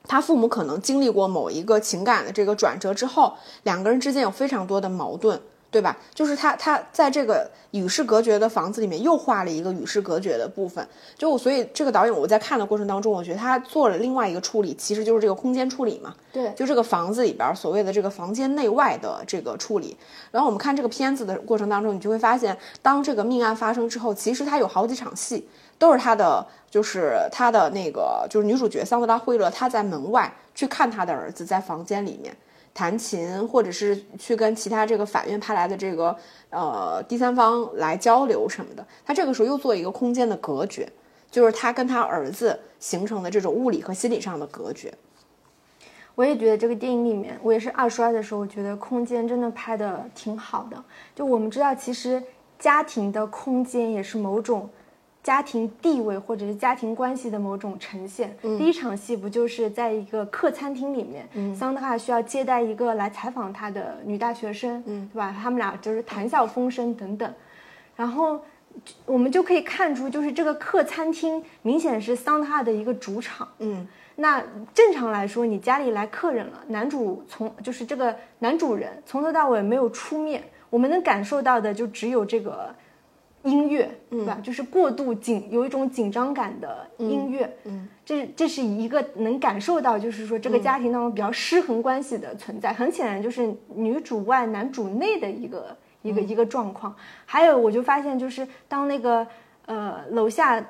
[0.07, 5.39] 他父母可能经历过某一个情感的这个转折之后，两个人之间有非常多的矛盾。
[5.71, 5.97] 对吧？
[6.13, 10.85] 就是他，他在这个与世隔绝的房子里面又画了一个与世隔绝的部分。
[11.17, 16.13] 就所以这个导演我在看的过程当中，我觉得他做了另外一个处理，其实就是这个空间处理嘛。
[16.33, 19.95] 对，就这个房子里边所谓的这个房间内外的这个处理。
[20.29, 25.47] 然后我们看这个片子的过程当中，你就会发现，当这个命案发生之后，其实他有好几场戏
[25.81, 32.31] 都是他的，就是他的那个就是女主角桑德拉惠勒，她在门外去看她的儿子在房间里面。
[32.71, 36.15] 弹琴，或者是去跟其他这个法院派来的这个
[36.51, 40.87] 呃第三方来交流什么的，他这个时候又做一个空间的隔绝，
[41.31, 44.93] 就是他跟他儿子形成的这种物理和心理上的隔绝。
[46.13, 50.81] 我也觉得这个电影里面，我也是二刷的时候，我觉得空间真的拍的挺好的。
[51.15, 52.23] 就我们知道，其实
[52.59, 54.69] 家庭的空间也是某种。
[55.23, 58.35] 家庭地位或者是家庭关系的某种呈现。
[58.41, 65.31] 第一场戏不就是在一个客餐厅里面，桑德哈需要接待一个来采访他的女大学生，对吧？
[65.31, 67.31] 他们俩就是谈笑风生等等。
[67.95, 68.41] 然后
[69.05, 73.47] 我们就可以看出，就是这个客餐厅明显是桑德哈的一个主场。
[73.59, 82.73] 嗯，那正常来说，你家里来客人了，男主从就是这个男主人从头到尾没有出面，我们能感受到的就只有这个。
[83.43, 84.37] 音乐，对吧？
[84.43, 87.51] 就是过度紧，有一种紧张感的音乐。
[87.63, 92.71] 嗯，这这是一个能感受到，就是说这个家庭当中比较失衡关系的存在。
[92.71, 96.95] 很显然，就是女主外男主内的一个一个一个状况。
[97.25, 99.25] 还有，我就发现，就是当那个
[99.65, 100.63] 呃楼下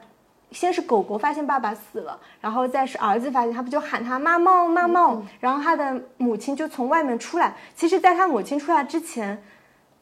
[0.51, 7.55] 先是狗狗发现爸爸死了，然后再是儿子发现，他不就喊他妈猫妈猫，然后他的母亲就从外面出来。
[7.75, 9.43] 其实，在他母亲出来之前。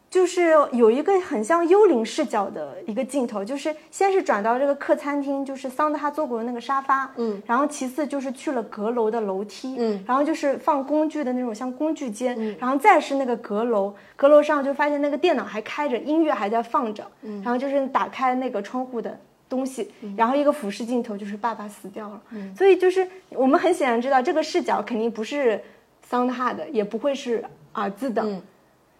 [0.10, 19.16] 就是有一个很像幽灵视角的一个镜头，就是先是转到这个客餐厅，就是桑德哈坐过的那个沙发，嗯，然后其次就是去了阁楼的楼梯，嗯，然后就是放工具的那种像工具间，然后再是那个阁楼，阁楼上就发现那个电脑还开着，音乐还在放着，嗯，然后就是打开那个窗户的
[19.48, 25.62] 东西，然后一个俯视镜头就是爸爸死掉了，嗯，所以就是我们很显然知道这个视角肯定不是
[26.02, 28.26] 桑德哈的，也不会是儿子的。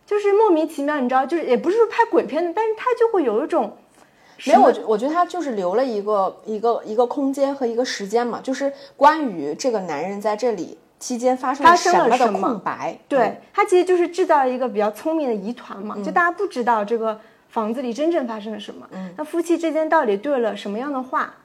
[0.10, 3.78] 就是莫名其妙，你知道，就是也不是说拍鬼片的，但是他就会有一种，
[4.48, 12.92] 没有，我觉我觉得他就是留了一个一个一个空间和一个时间嘛，就是关于这个男人在这里期间发生了什么的空白。
[12.94, 21.36] 嗯对，他其实就是制造了一个比较聪明的疑团嘛，就大家不知道这个房子里真正发生了什么，那夫妻之间到底对了什么样的话，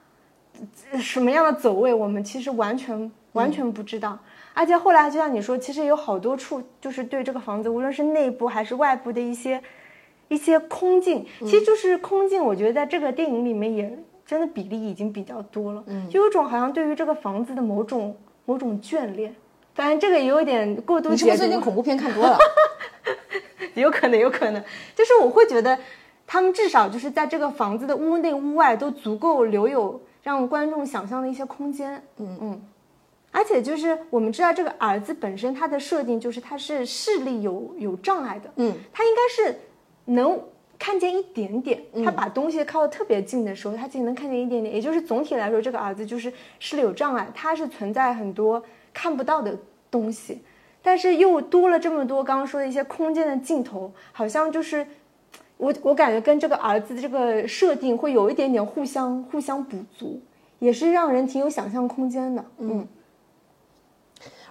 [0.90, 4.18] 呃什么样的走位，我们其实完全完全不知道。
[4.54, 9.60] 而且后来就像你说，其实有好多处就是对这个房子，无论是内部还是外部的一些
[10.28, 12.42] 一些空镜，其实就是空镜。
[12.42, 19.34] 我觉得在这个电影里面也真的比例已经比较多了，就有种好像对于这个房子的某种某种眷恋。
[19.74, 21.32] 当然，这个也有点过度你是不。
[21.32, 22.38] 是最近恐怖片看多了？
[23.74, 24.62] 有可能，有可能，
[24.94, 25.76] 就是我会觉得，
[26.28, 32.00] 他们至少就是在这个房子的屋内屋外都足够留有让观众想象的一些空间。
[32.18, 32.62] 嗯嗯，
[33.34, 39.58] 而且就是我们知道这个儿子本身他的设定就是他是视力有有障碍的，嗯，他应该是
[40.04, 40.40] 能
[40.78, 48.62] 看见一点点，他把东西靠得特别近的时候，他其实能看见一点点，也就是总体来说，这个儿子就是视力有障碍，他是存在很多
[48.92, 49.58] 看不到的
[49.90, 50.40] 东西。
[50.80, 54.86] 但是又多了这么多刚刚说的一些空间的镜头，好像就是
[55.56, 60.20] 我我感觉跟这个儿子的这个设定会有一点点互相互相补足，
[60.58, 62.44] 也是让人挺有想象空间的。
[62.58, 62.86] 嗯，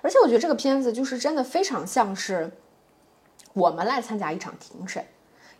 [0.04, 2.52] 而且我觉得这个片子就是真的非常像是
[3.54, 5.04] 我们来参加一场庭审，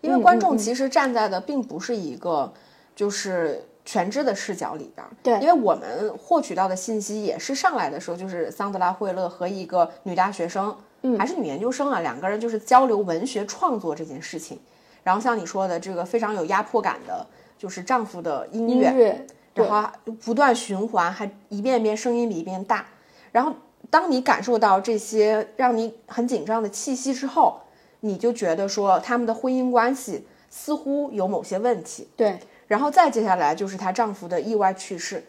[0.02, 2.54] 因为观众其实站在的并不是一个
[2.96, 14.60] 就是全知的视角里边儿，对因为我们获取到的信息也是上来的时候就是桑德拉惠勒和一个女大学生，嗯，还是女研究生啊，两个人就是交流文学创作这件事情，
[15.04, 17.26] 然后像你说的这个非常有压迫感的，
[17.58, 19.90] 就是丈夫的音乐，音乐然后
[20.24, 22.86] 不断循环，还一遍一遍声音比一遍大。
[23.32, 23.54] 然后
[23.94, 27.60] 当你感受到这些让你很紧张的气息之后，
[28.00, 32.08] 你就觉得说他们的婚姻关系似乎有某些问题。
[32.16, 35.24] 对，然后再接下来就是她丈夫的意外去世，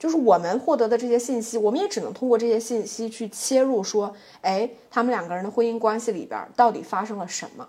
[0.00, 7.68] 就是我们获得的这些信息，我们也只能通过这些信息去切入，说，哎，他们两个人的婚姻关系里边到底发生了什么，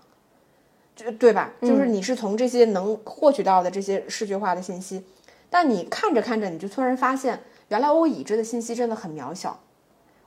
[0.96, 1.52] 就对吧？
[1.62, 5.06] 就是你是从这些能获取到的这些视觉化的信息，
[5.48, 9.60] 但你看着看着，你就突然发现，原来我已知的信息真的很渺小。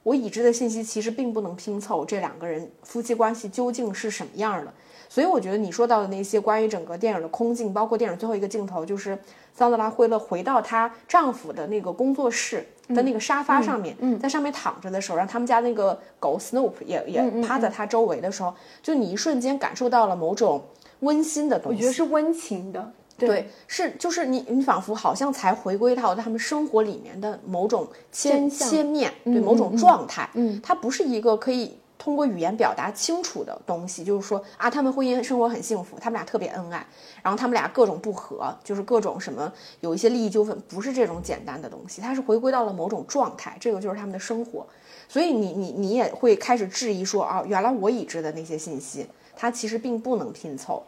[0.02, 4.72] 我已知的信息其实并不能拼凑这两个人夫妻关系究竟是什么样的，
[5.08, 9.16] 所以我觉得你说到的那些关于整个电影的空镜，包括电影最后一个镜头，就是
[9.54, 20.64] 桑德拉惠勒回到她丈夫的那个工作室的那个沙发上面，在上面躺着的时候，让他们家那个狗 Snoop 也也趴在他周围的时候，就你一瞬间感受到了某种
[21.00, 21.76] 温馨的东西。
[21.76, 22.92] 我觉得是温情的。
[23.18, 36.84] 对，是就是你，你仿佛好像才回归到他们生活里面的某种切切面，对嗯某种嗯状态，嗯它不是一个可以通过语言表达清楚的东西，就是说啊，他们婚姻生活很幸福，他们俩特别恩爱，
[37.22, 44.66] 然后他们俩各种不和，就是各种什么有一些利益纠纷，不是这种简单的东西，它是回归到了某种状态，这个就是他们的生活，
[45.06, 49.06] 所以你你你也会开始质疑说啊，原来我已知的那些信息，
[49.36, 50.82] 它其实并不能拼凑。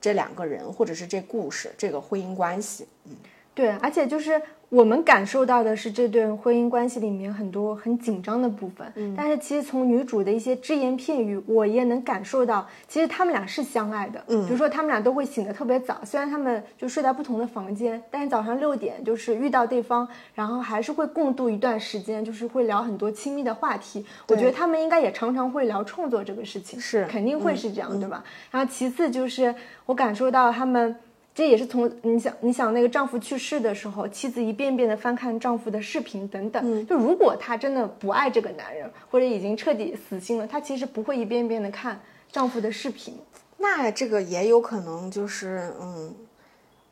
[0.00, 3.16] 这两个人，或者是这故事，这个婚姻关系，嗯。
[3.54, 24.04] 对，而且就是我们感受到的是这段婚姻关系里面很多很紧张的部分，嗯，但是其实从女主的一些只言片语，我也能感受到，其实他们俩是相爱的，嗯，比如说他们俩都会醒得特别早，虽然他们就睡在不同的房间，但是早上六点就是遇到对方，然后还是会共度一段时间，就是会聊很多亲密的话题。
[24.26, 28.24] 我觉得他们应该也常常会聊创作这个事情，是肯定会是这样，对吧？
[28.50, 29.54] 然后其次就是
[29.86, 30.96] 我感受到他们。
[31.36, 36.86] 这也是从你想，你想那个丈夫去世的时候，妻子一遍遍的翻看丈夫的视频等等。
[36.86, 42.00] 就如果她真的不爱这个男人，或者已经彻底死心了，她其实不会一遍遍的看
[42.32, 43.18] 丈夫的视频。
[43.58, 46.14] 那这个也有可能就是，嗯，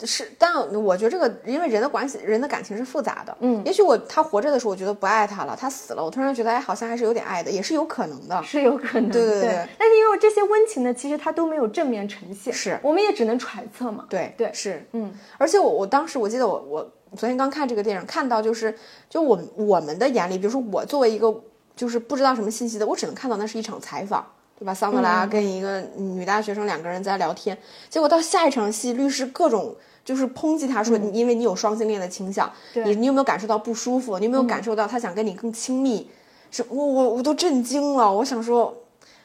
[0.03, 8.43] 是，但我觉得这个，因为人的关系，人的感情是复杂的，嗯也许我他活着的时候，我觉得不爱他了，他死了，我突然觉得，哎，好像还是有点爱的，也是有可能的。
[8.43, 14.05] 是有可能，对对对对但是因为这些温情呢，其实它都没有正面呈现，是我们也只能揣测嘛。
[14.11, 18.77] 对对是，嗯，而且我我当时我记得我我昨天刚看这个电影，看到就是
[19.09, 21.33] 就我们我们的眼里，比如说我作为一个
[21.77, 24.27] 就是不知道什么信息的，我只能看到那是一场采访，
[24.65, 24.73] 对吧？
[24.73, 27.57] 桑德拉跟一个女大学生两个人在聊天，
[27.91, 29.77] 结果到下一场戏，律师各种。
[30.03, 34.19] 就是抨击他说，你因为你有双性恋的倾向，你你有没有感受到不舒服？
[34.19, 36.11] 你有没有感受到他想跟你更亲密？
[36.51, 38.77] 是我我我都震惊了，我想说，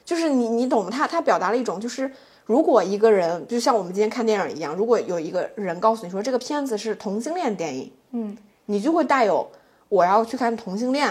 [0.05, 0.89] 就是你你懂吗？
[0.89, 2.09] 他他表达了一种就是，
[2.45, 8.37] 如果一个人就像我们今天看电影一样，如果有一个人告诉你说这个片子是同性恋电影，嗯，
[8.67, 9.45] 你就会带有
[9.89, 11.09] 我要去看同性恋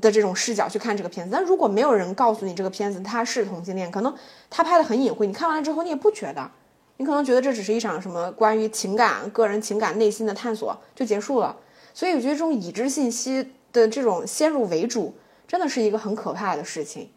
[0.00, 1.32] 的这种视角去看这个片子。
[1.32, 4.14] 但如果没有人告诉你这个片子它是同性恋，可能
[4.48, 6.50] 他拍的很隐晦，你看完了之后你也不觉得，
[6.96, 11.56] 你可能觉得这只是一场什么关于情感、个人情感、内心的探索就结束了。
[11.94, 15.14] 所以我觉得这种已知信息的这种先入为主。
[15.44, 17.10] 真的是一个很可怕的事情。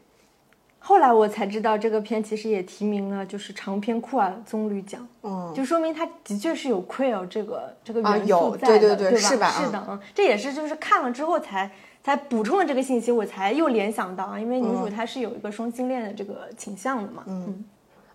[0.80, 11.72] 后来我才知道，这个片其实也提名了就是长篇库尔棕榈奖，嗯，就说明它的确是有 queer 这个这个啊元素在有对的，对对是吧是的，嗯，这也是就是看了之后才
[12.06, 17.66] 才补充了这个信息，我才又联想到啊，因为女主她是有一个双性恋的这个倾向的嘛，嗯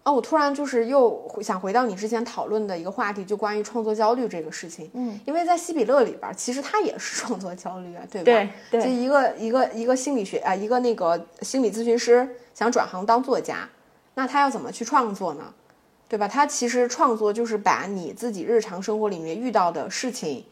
[0.04, 4.88] 哦，我突然就是又想回到你之前讨论的一个话题，就关于创作焦虑这个事情。
[4.94, 8.24] 嗯，因为在西比勒里边儿，其实他也是创作焦虑啊，对吧？
[8.24, 13.68] 对对就一个一个一个心理学啊、一个那个心理咨询师想转行当作家，
[14.14, 15.52] 那他要怎么去创作呢？
[16.08, 16.28] 对吧？
[16.28, 20.44] 他其实创作就是把你自己日常生活里面遇到的事情，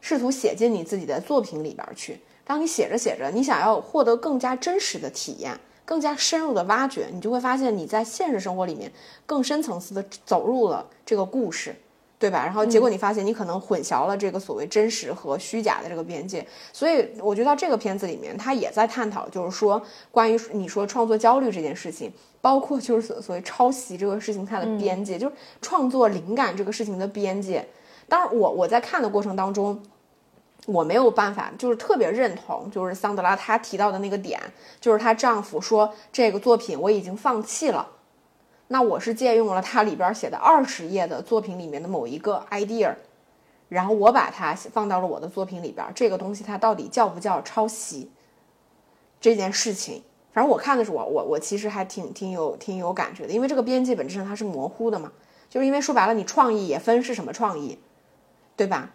[0.00, 2.20] 试图写进你自己的作品里边儿去。
[2.48, 8.90] 当你写着写着，你想要获得更加真实的体验，更加深入的挖掘，你就会发现你在现实生活里面
[9.26, 11.76] 更深层次的走入了这个故事，
[12.18, 12.42] 对吧？
[12.42, 19.80] 然后结果你发现你可能混淆了这个所谓真实和虚假的这个边界，所以我觉得这个片子里面他也在探讨，就是说
[20.10, 27.68] 关于你说创作焦虑这件事情，包括就是所所谓抄袭这个事情它的边界，就是创作灵感这个事情的边界。
[28.08, 29.78] 当然我我在看的过程当中。
[30.68, 34.38] 我没有办法，就是特别认同，就是桑德拉她提到的那个点，
[34.78, 37.88] 就是她丈夫说这个作品我已经放弃了。
[38.66, 42.94] 那我是借用了它里边写的二十页的作品里面的某一个 idea，
[43.70, 45.86] 然后我把它放到了我的作品里边。
[45.94, 48.10] 这个东西它到底叫不叫抄袭？
[49.18, 50.02] 这件事情，
[50.34, 55.10] 反正我看的时候，我我我其实还挺挺有挺有感觉的，因为这个边界本质上它是模糊的嘛，
[55.48, 57.78] 就是因为说白了，你创意也分是什么创意，
[58.54, 58.90] 对吧？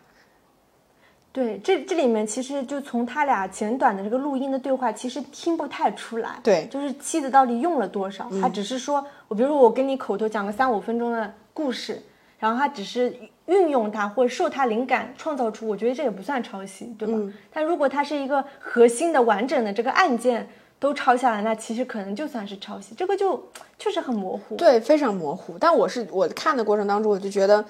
[1.33, 6.39] 对，这这里面其实就从他俩简短的这个录音的对话，其实听不太出来。
[6.43, 8.29] 对就是妻子到底用了多少？
[8.39, 11.99] 他只是说，我比如说我跟你口头讲个三五分钟的故事，
[12.37, 13.11] 然后他只是
[13.47, 17.33] 运用它或者受它灵感创造出，我觉得这也不算抄袭，对吧？
[17.51, 20.47] 但如果它是一个核心的完整的这个案件
[20.79, 23.43] 都抄下来，那其实可能就算是抄袭，这个就
[23.79, 24.55] 确实很模糊。
[24.55, 25.57] 对，非常模糊。
[25.57, 27.65] 但我是我看的过程当中，我就觉得，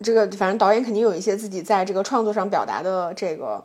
[0.00, 3.62] 这个反正导演肯定有一些自己在这个创作上表达的这个，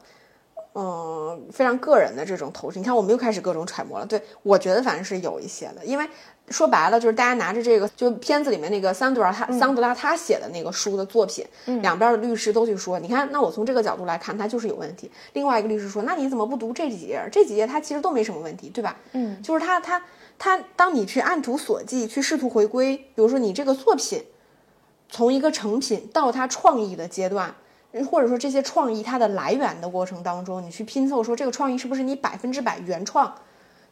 [0.73, 2.79] 嗯，非常个人的这种投射。
[2.79, 4.05] 你看，我们又开始各种揣摩了。
[4.05, 6.07] 对我觉得反正是有一些的，因为
[6.49, 11.45] 说白了就是大家拿着这个，就片子里面那个桑德拉他、桑德拉他写的那个书的作品，
[11.81, 15.09] 两边的律师都去说，你看，那我从这个角度来看，他就是有问题。
[15.33, 17.21] 另外一个律师说，那你怎么不读这几页？
[17.31, 18.97] 这几页他其实都没什么问题，对吧？
[19.13, 20.01] 嗯，就是他他
[20.37, 24.21] 他，当你去按图索骥，去试图回归，比如说你这个作品
[25.13, 27.53] 从一个成品到它创意的阶段，
[28.09, 33.31] 或者说这些创意它的来源的过程当中，你去拼凑说这个创意是不是你百分之百原创，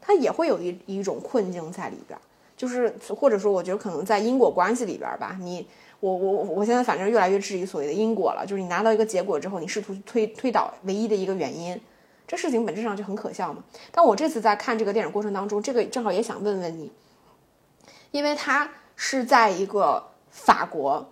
[0.02, 2.18] 它也会有一一种困境在里边。
[2.58, 5.68] 就是或者说，我觉得可能在因果关系里边吧，你
[6.00, 11.80] 我我我现在反正越来越质疑所谓的因果了，就是你拿到一个结果之后，你试图推推导唯一的一个原因，
[12.28, 13.64] 这事情本质上就很可笑嘛。
[13.92, 16.92] 但我这次在看这个电影过程当中，这个正好也想问问你，
[18.10, 21.08] 因为它是在一个法国，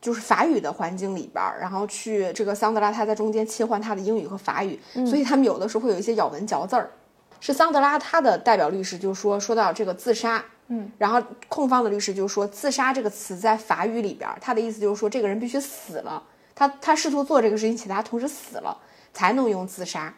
[0.00, 6.90] 就是法语的环境里边儿，然后去这个桑德拉他在中间切换他的英语和法语，所以他们有的时候会有一些咬文嚼字儿。
[7.40, 16.22] 是桑德拉他的代表律师就说说到这个自杀，嗯，然后控方的律师就说自杀这个词在法语里边儿，他的意思就是说这个人必须死了，
[16.54, 18.76] 他他试图做这个事情，且他同时死了
[19.12, 20.14] 才能用自杀。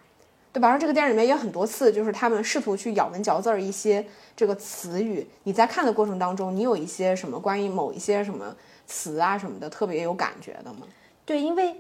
[0.56, 0.68] 对吧？
[0.68, 4.02] 然后这个电影里面也有很多次，就是他们试图去咬文嚼字儿一些
[4.34, 5.26] 这个词语。
[5.42, 10.86] 你在看的过程当中，你有一些什么关于某一些什么词啊什么的特别有感觉的吗？
[11.26, 11.76] 对，因为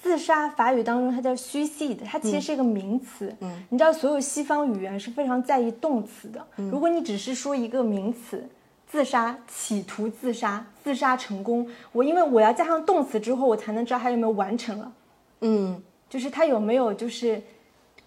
[0.00, 3.34] 自杀法语当中它叫 suicide，它其实是一个名词。
[3.40, 6.46] 嗯，你知道所有西方语言是非常在意动词的。
[6.70, 8.48] 如果你只是说一个名词，
[8.86, 14.92] 自杀、企图自杀、自杀成功，我因为我要加上动词之后，我才能知道它有没有完成了。
[15.40, 17.42] 嗯，就是它有没有就是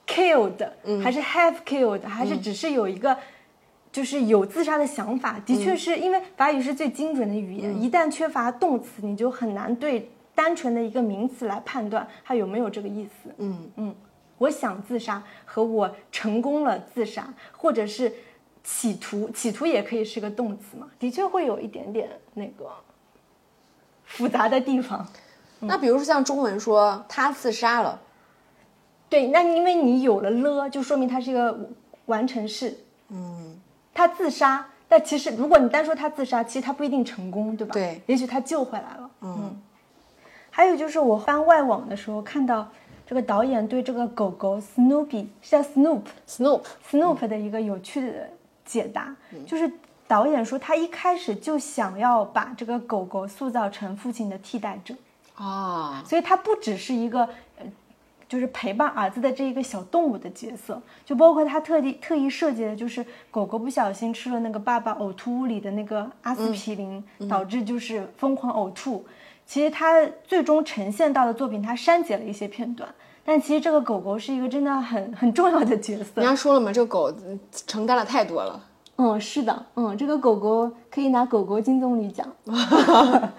[0.07, 0.67] killed，、
[1.03, 3.15] 还是 have killed，还是只是有一个。
[3.89, 13.33] 就是有自杀的想法，的确是因为法语是最精准的语言，一旦缺乏动词，你就很难对单纯的一个名词来判断它有没有这个意思。
[13.37, 13.95] 嗯嗯，
[14.37, 18.13] 我想自杀和我成功了自杀，或者是
[18.63, 22.69] 企图，企图也可以是个动词嘛，的确会有一点点那个
[24.05, 25.07] 复杂的地方。
[25.61, 27.99] 那比如说像中文说他自杀了，
[29.09, 31.57] 对，那因为你有了了，就说明它是一个
[32.07, 32.77] 完成式。
[33.09, 33.57] 嗯，
[33.93, 37.73] 他自杀，但其实如果你单说他自杀，其实他不一定成功，对吧？
[37.73, 39.09] 对，也许他救回来了。
[39.21, 39.57] 嗯，
[40.49, 42.67] 还有就是我翻外网的时候看到
[43.05, 48.29] 这个导演对这个狗狗 Snoopy 是叫 Snoop Snoop，Snoop 的一个有趣的
[48.65, 49.71] 解答，就是
[50.05, 54.93] 导演说他一开始就想要把这个狗狗塑造成父亲的替代者。
[55.35, 57.29] 啊，所以它不只是一个呃
[58.27, 69.05] 就是陪伴儿子的这一个小动物的角色，就包括他特地特意设计的，就是狗狗不小心吃了那个爸爸呕吐物里的那个阿司匹林，导致就是疯狂呕吐。
[69.45, 72.89] 其实他最终呈现到的作品，他删减了一些片段，
[73.23, 76.25] 但其实这个狗狗是一个真的很很重要的角色人。
[76.25, 78.61] 家说了嘛，这个狗嗯承担了太多了。
[78.97, 82.27] 嗯，是的，嗯，这个狗狗可以拿狗狗金棕榈奖，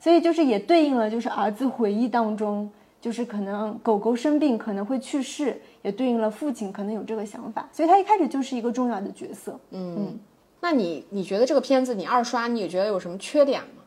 [0.00, 2.70] 所以就是也对应了就是儿子回忆当中，
[3.00, 9.58] 就是可能狗狗生病可能会去世，也对应了父亲可能有这个想法，所以他一开始就是一个重要的角色。
[9.70, 10.18] 嗯，
[10.60, 13.82] 那你你觉得这个片子你二刷，你也觉得有什么缺点吗？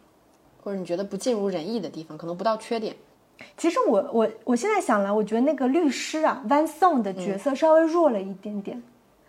[0.64, 2.96] 或者你觉得不尽如人意的地方，可能不到缺点。
[3.58, 8.82] 其实我我我现在想来，我觉得那个律师啊，Van Song 的角色稍微弱了一点点。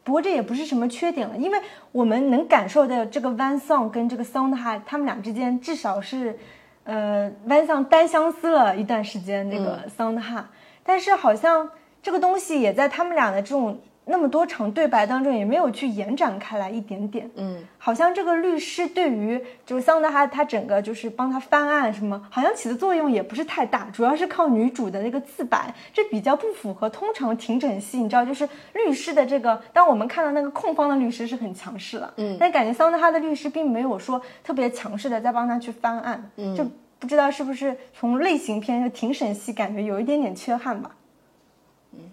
[0.05, 1.59] 不过这也不是什么缺点了，因为
[1.93, 6.39] 我们能感受到这个 Van Song 跟这个 Sondha 他们俩之间至少是，
[6.85, 10.45] 呃，Van Song 单相思了一段时间，那个 Sondha，、
[10.83, 11.71] 但是好像
[12.03, 17.31] 这个东西也在他们俩的这种那么多场对白当中也没有去延展开来一点点。
[17.37, 27.99] 嗯，好像这个律师对于就是桑德哈他整个就是帮他翻案什么，好像起的作用也不是太大，主要是靠女主的那个自白，这比较不符合通常庭审戏。
[27.99, 36.67] 你知道，就是律师的这个，当我们看到那个控方的律师是很强势了，嗯但感觉桑德哈的律师并没有说特别强势的在帮他去翻案，嗯就
[36.99, 40.91] 不知道是不是从类型片就庭审戏感觉有一点点缺憾吧。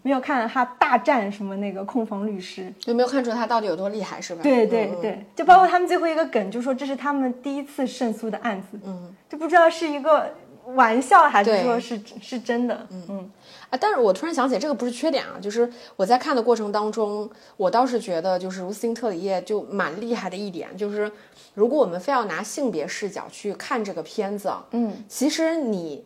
[0.02, 4.42] 没有看到他大战什么那个控方律师，有没有看出他到底有多厉害，是吧？
[4.42, 10.34] 对对嗯对，就包括他们最后一个梗，就说这是他们第一次胜诉的案子，嗯，就不知道是一个
[10.76, 13.30] 玩笑还是说是是真的，嗯
[13.70, 21.12] 啊，但是我突然想起这个不是缺点啊，就是我在看的过程当中，我倒是觉得就是卢斯汀特里叶就蛮厉害的一点，就是
[21.54, 26.04] 如果我们非要拿性别视角去看这个片子啊，嗯其实你，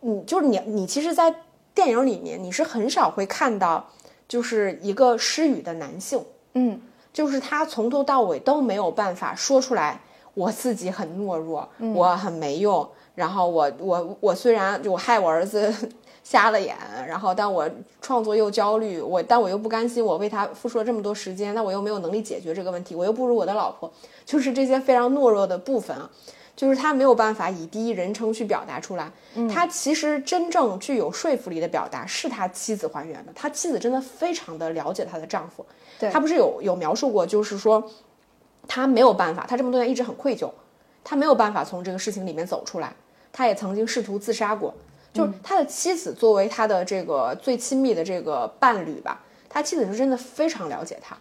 [0.00, 1.34] 你就是你，你其实，在
[1.76, 3.86] 电影里面你是很少会看到，
[4.26, 6.24] 就是一个失语的男性，
[6.54, 6.80] 嗯。
[7.12, 10.00] 就是他从头到尾都没有办法说出来，
[10.34, 11.94] 我自己很懦弱，嗯。
[11.94, 15.72] 我很没用，然后我我我虽然就我害我儿子
[16.24, 17.68] 瞎了眼，然后但我
[18.00, 23.90] 创作又焦虑，我但我又不甘心，我为他付出了这么多时间，那我又没有能力解决这个问题，我又不如我的老婆，
[24.24, 26.10] 就是这些非常懦弱的部分啊。
[26.56, 29.12] 就是他没有办法以第一人称去表达出来，
[29.52, 35.64] 他其实真正具有说服力的表达是他妻子还原的，他妻子真的非常的了解她的丈夫，
[35.98, 36.10] 对。
[36.10, 37.86] 他不是有有描述过，就是说
[38.66, 40.50] 他没有办法，他这么多年一直很愧疚，
[41.04, 42.92] 他没有办法从这个事情里面走出来，
[43.30, 44.74] 他也曾经试图自杀过，
[45.12, 51.16] 就是他的妻子作为他的这个最亲密的这个伴侣吧，他妻子是真的非常了解他，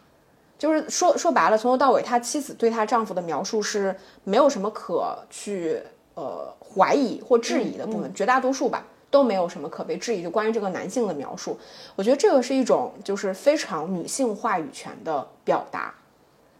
[0.57, 5.79] 就是说说白了，从头到尾，他妻子对她丈夫的描述是没有什么可去
[6.13, 10.23] 呃怀疑或质疑的部分，绝大多数吧都没有什么可被质疑。
[10.23, 11.57] 就关于这个男性的描述，
[11.95, 15.93] 我觉得这个是一种就是非常女性话语权的表达，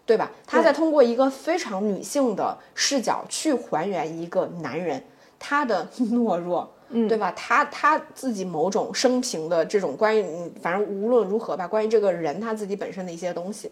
[0.06, 0.30] 对吧？
[0.46, 5.04] 他在通过一个非常女性的视角去还原一个男人
[5.40, 6.70] 他的 懦弱。
[6.90, 7.34] 嗯对吧？
[7.36, 13.72] 他他自己某种生平的这种关于，嗯反正无论如何吧，关于这个人他自己本身的一些东西，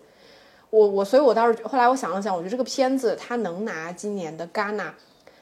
[0.73, 4.91] 我我所以，我倒是后来我想了想，我觉得这个片子它能拿今年的戛纳，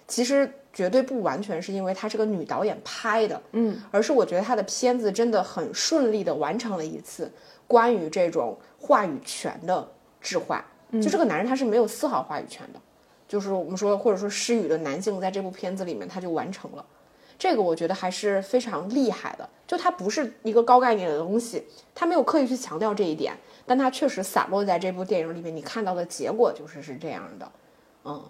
[0.05, 7.32] 其实绝对不完全是因为它是个女导演拍的，嗯，而是我觉得她的片子真的很顺利的完成了一次
[7.65, 9.88] 关于这种话语权的
[10.19, 10.61] 置换。
[11.01, 12.79] 就这个男人他是没有丝毫话语权的，
[13.25, 16.86] 就是我们说或者说失语的男性在这部片子里面他就完成了。
[17.39, 21.63] 这个我觉得还是非常厉害的，就它不是一个高概念的东西，
[21.95, 23.34] 他没有刻意去强调这一点，
[23.66, 27.51] 但它确实散落在这部电影里面，你看到的结果就是是这样的，
[28.05, 28.22] 嗯，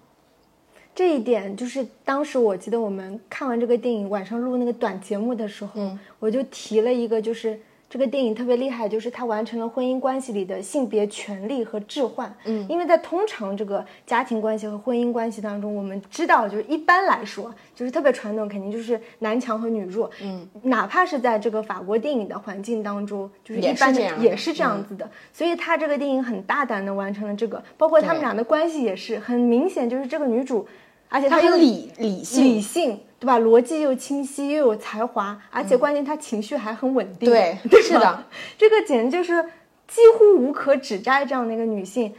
[0.94, 7.60] 这一点就是当时我记得我们看完这个电影晚上录那个短节目的时候，我就提了一个，就是
[7.92, 12.34] 这个电影特别厉害，就是它完成了婚姻关系里的性别权利和置换。
[12.46, 20.10] 嗯，因为在通常这个家庭关系和婚姻关系当中，我们知道就是一般来说就是特别传统，肯定就是男强和女弱。
[20.24, 25.12] 嗯，哪怕是在这个法国电影的环境当中，就是一般的也是这样子的。
[25.34, 30.66] 所以他这个电影很大胆的完成了这个，包括他们俩的关系也是很明显，就是这个女主。
[31.10, 33.40] 而且她又很理理性，理性，对吧？
[33.40, 37.30] 逻辑又清晰，又有才华，而且关键她情绪还很稳定。
[37.30, 38.26] 对对是的，
[38.58, 39.44] 这个简直就是
[39.88, 42.12] 几乎无可指摘这样的一个女性。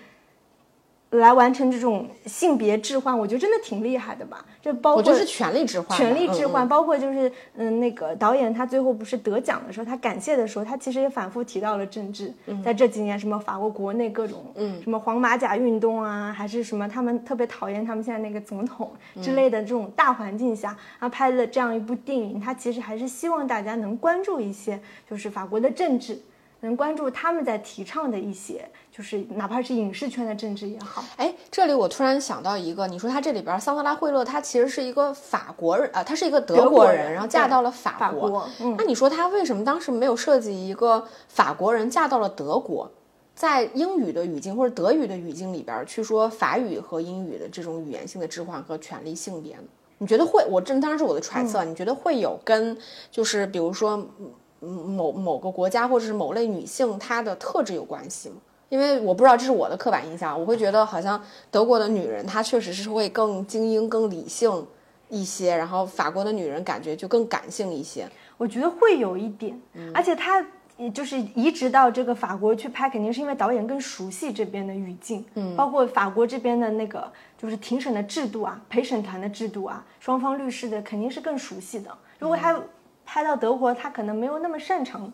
[1.12, 4.44] 来完成这种性别置换，我觉得真的挺厉害的吧。
[4.62, 26.18] 这包括我觉得是权力置换，权力置换，包括就是嗯，那个导演他最后不是得奖的时候，他感谢的时候，他其实也反复提到了政治，嗯在这几年什么法国国内各种嗯什么黄马甲运动啊，还是什么他们特别讨厌他们现在那个总统嗯之类的这种大环境下，他拍了这样一部电影，他其实还是希望大家能关注一些就是法国的政治。
[26.62, 42.88] 能关注他们在提倡的一些，就是哪怕是影视圈的政治也好，哎，这里我突然想到一个，你说他这里边桑德拉惠勒，她其实是一个法国人啊，她是一个德德国国人，然后嫁到了法法国嗯那你说她为什么当时没有设计一个法国人嫁到了德国，
[43.34, 49.64] 在英语的语境或者德语的语境里边去说法语和英语的这种语言性的置换和权利性别呢？
[49.98, 50.44] 你觉得会？
[50.48, 52.78] 我这当然是我的揣测，你觉得会有跟
[53.10, 54.30] 就是比如说嗯
[54.66, 58.36] 某某个国家或者是某类女性她的特质有关系吗？
[58.68, 64.66] 因为我不知道这是我的刻板印象，我会觉得好像德国的女人她确实是会更精英、更理性
[65.10, 68.08] 一些，然后法国的女人感觉就更感性一些。
[68.38, 69.60] 我觉得会有一点，
[69.92, 70.42] 而且她
[70.94, 81.90] 就是移植到这个法国去拍，肯定是因为导演更熟悉这边的语境，嗯，包括法国这边的那个就是庭审的制度啊、陪审团的制度啊、双方律师的肯定是更熟悉的。
[82.18, 82.58] 如果他
[83.04, 85.12] 拍到德国，她可能没有那么擅长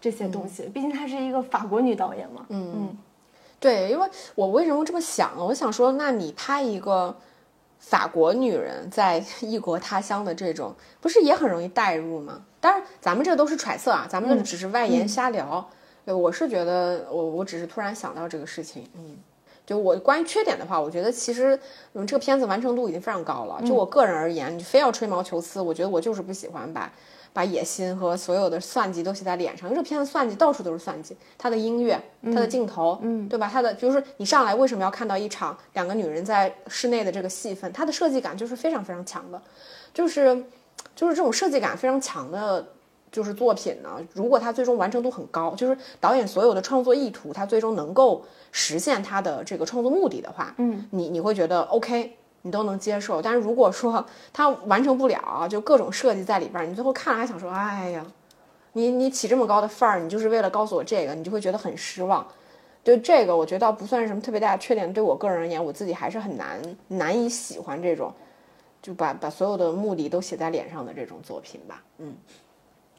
[0.00, 2.96] 这些东西，毕竟她是一个法国女导演嘛，嗯
[3.60, 5.32] 对，因为我为什么这么想？
[5.36, 7.16] 我想说，那你拍一个
[7.78, 12.42] 法国女人在 异国他乡的这种，不是也很容易代入吗？
[12.60, 15.68] 当然，咱们这都是揣测啊，咱们就只是外延瞎聊。
[16.04, 19.16] 对，我是觉得，我我只是突然想到这个事情，嗯。
[19.64, 21.58] 就我关于缺点的话，我觉得其实
[21.94, 23.60] 嗯这个片子完成度已经非常高了。
[23.64, 26.92] 就我个人而言，你非要吹毛求疵，我觉得我就是不喜欢把
[27.32, 29.70] 把野心和所有的算计都写在脸上。
[29.70, 33.48] 因为这片子算计到处都是算计，它的音乐、它的镜头，嗯，对吧？
[33.50, 37.72] 它的就是你上来为什么要看到一场两个女人在室内的这个戏份？
[37.72, 39.40] 它的设计感就是非常非常强的，
[39.94, 40.44] 就是
[40.96, 42.66] 就是这种设计感非常强的。
[43.12, 53.20] 就是作品呢，如果它最终完成度很高，就是导演所有的创作意图，它最终能够实现它的这个创作目的的话，嗯，你你会觉得 OK，你都能接受。
[53.20, 58.02] 但是如果说 它完成不了，就各种设计在里边儿，你最后看了还想说，哎呀，
[58.72, 62.26] 你你起这么高的范儿，你就是为了告诉我这个，你就会觉得很失望。
[62.82, 64.90] 对这个，我觉得倒不算是什么特别大的缺点。
[64.90, 66.58] 对我个人而言，我自己还是很难
[66.88, 68.10] 难以喜欢这种，
[68.80, 71.82] 就把把所有的目的都写在脸上的这种作品吧。
[71.98, 72.16] 嗯。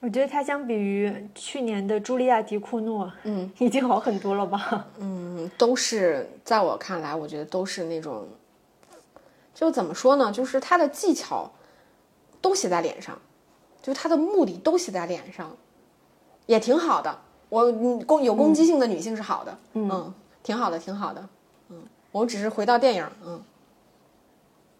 [0.03, 4.85] 我觉得它相比于去年的茱莉亚·迪库诺，嗯， 已经好很多了吧？
[4.99, 8.27] 嗯，都是在我看来，我觉得都是那种，
[9.53, 10.29] 就怎么说呢？
[10.29, 11.49] 就是他的技巧
[12.41, 13.17] 都写在脸上，
[13.81, 15.55] 就他的目的都写在脸上，
[16.47, 17.19] 也挺好的。
[17.47, 21.29] 我嗯攻有攻击性的女性是好的，嗯挺好的，挺好的。
[21.69, 21.81] 嗯，
[22.11, 23.41] 我只是回到电影，嗯。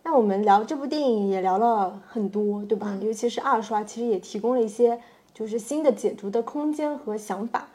[0.05, 2.89] 那我们聊这部电影也聊了很多，对吧？
[2.91, 4.99] 嗯尤其是二刷，其实也提供了一些
[5.33, 7.67] 就是新的解读的空间和想法，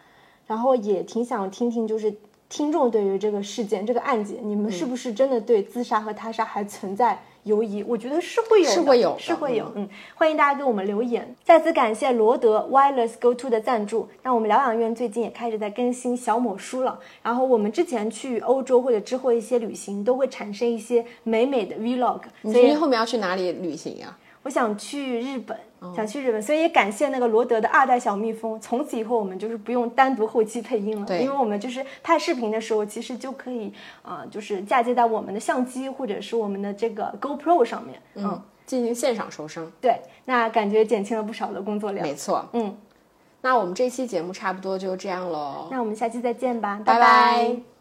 [0.47, 2.15] 然后也挺想听听，就是
[2.49, 7.83] 听众对于这个事件、这个案件，你们是不是真的对自杀和他杀还存在犹疑？
[7.83, 9.71] 我觉得是会有，是会有是会有。
[9.75, 11.35] 嗯，欢迎大家给我们留言。
[11.45, 14.09] 再次感谢罗德 Wireless Go To 的赞助。
[14.23, 16.99] 那我们疗养院最近也开始在更新小某书了。
[17.23, 22.21] 然后我们之前去欧洲或者之后一些旅行，都会产生一些美美的 Vlog。
[22.45, 25.59] 所以你后面要去哪里旅行呀、我想去日本，
[25.95, 28.61] 想去日本，所以也感谢那个罗德的二代小蜜蜂。
[28.61, 33.73] 从此以后，我们就是不用单独后期配音了，因为我们就是拍视频的时候，其实就可以，
[34.03, 38.03] 呃，就是嫁接在我们的相机或者是我们的这个 GoPro 上面。
[38.15, 39.71] 嗯，进行现场收声。
[39.81, 42.07] 对，那感觉减轻了不少的工作量。
[42.07, 42.77] 没错，嗯，
[43.41, 45.69] 那我们这期节目差不多就这样喽。
[45.71, 47.78] 那我们下期再见吧，拜拜拜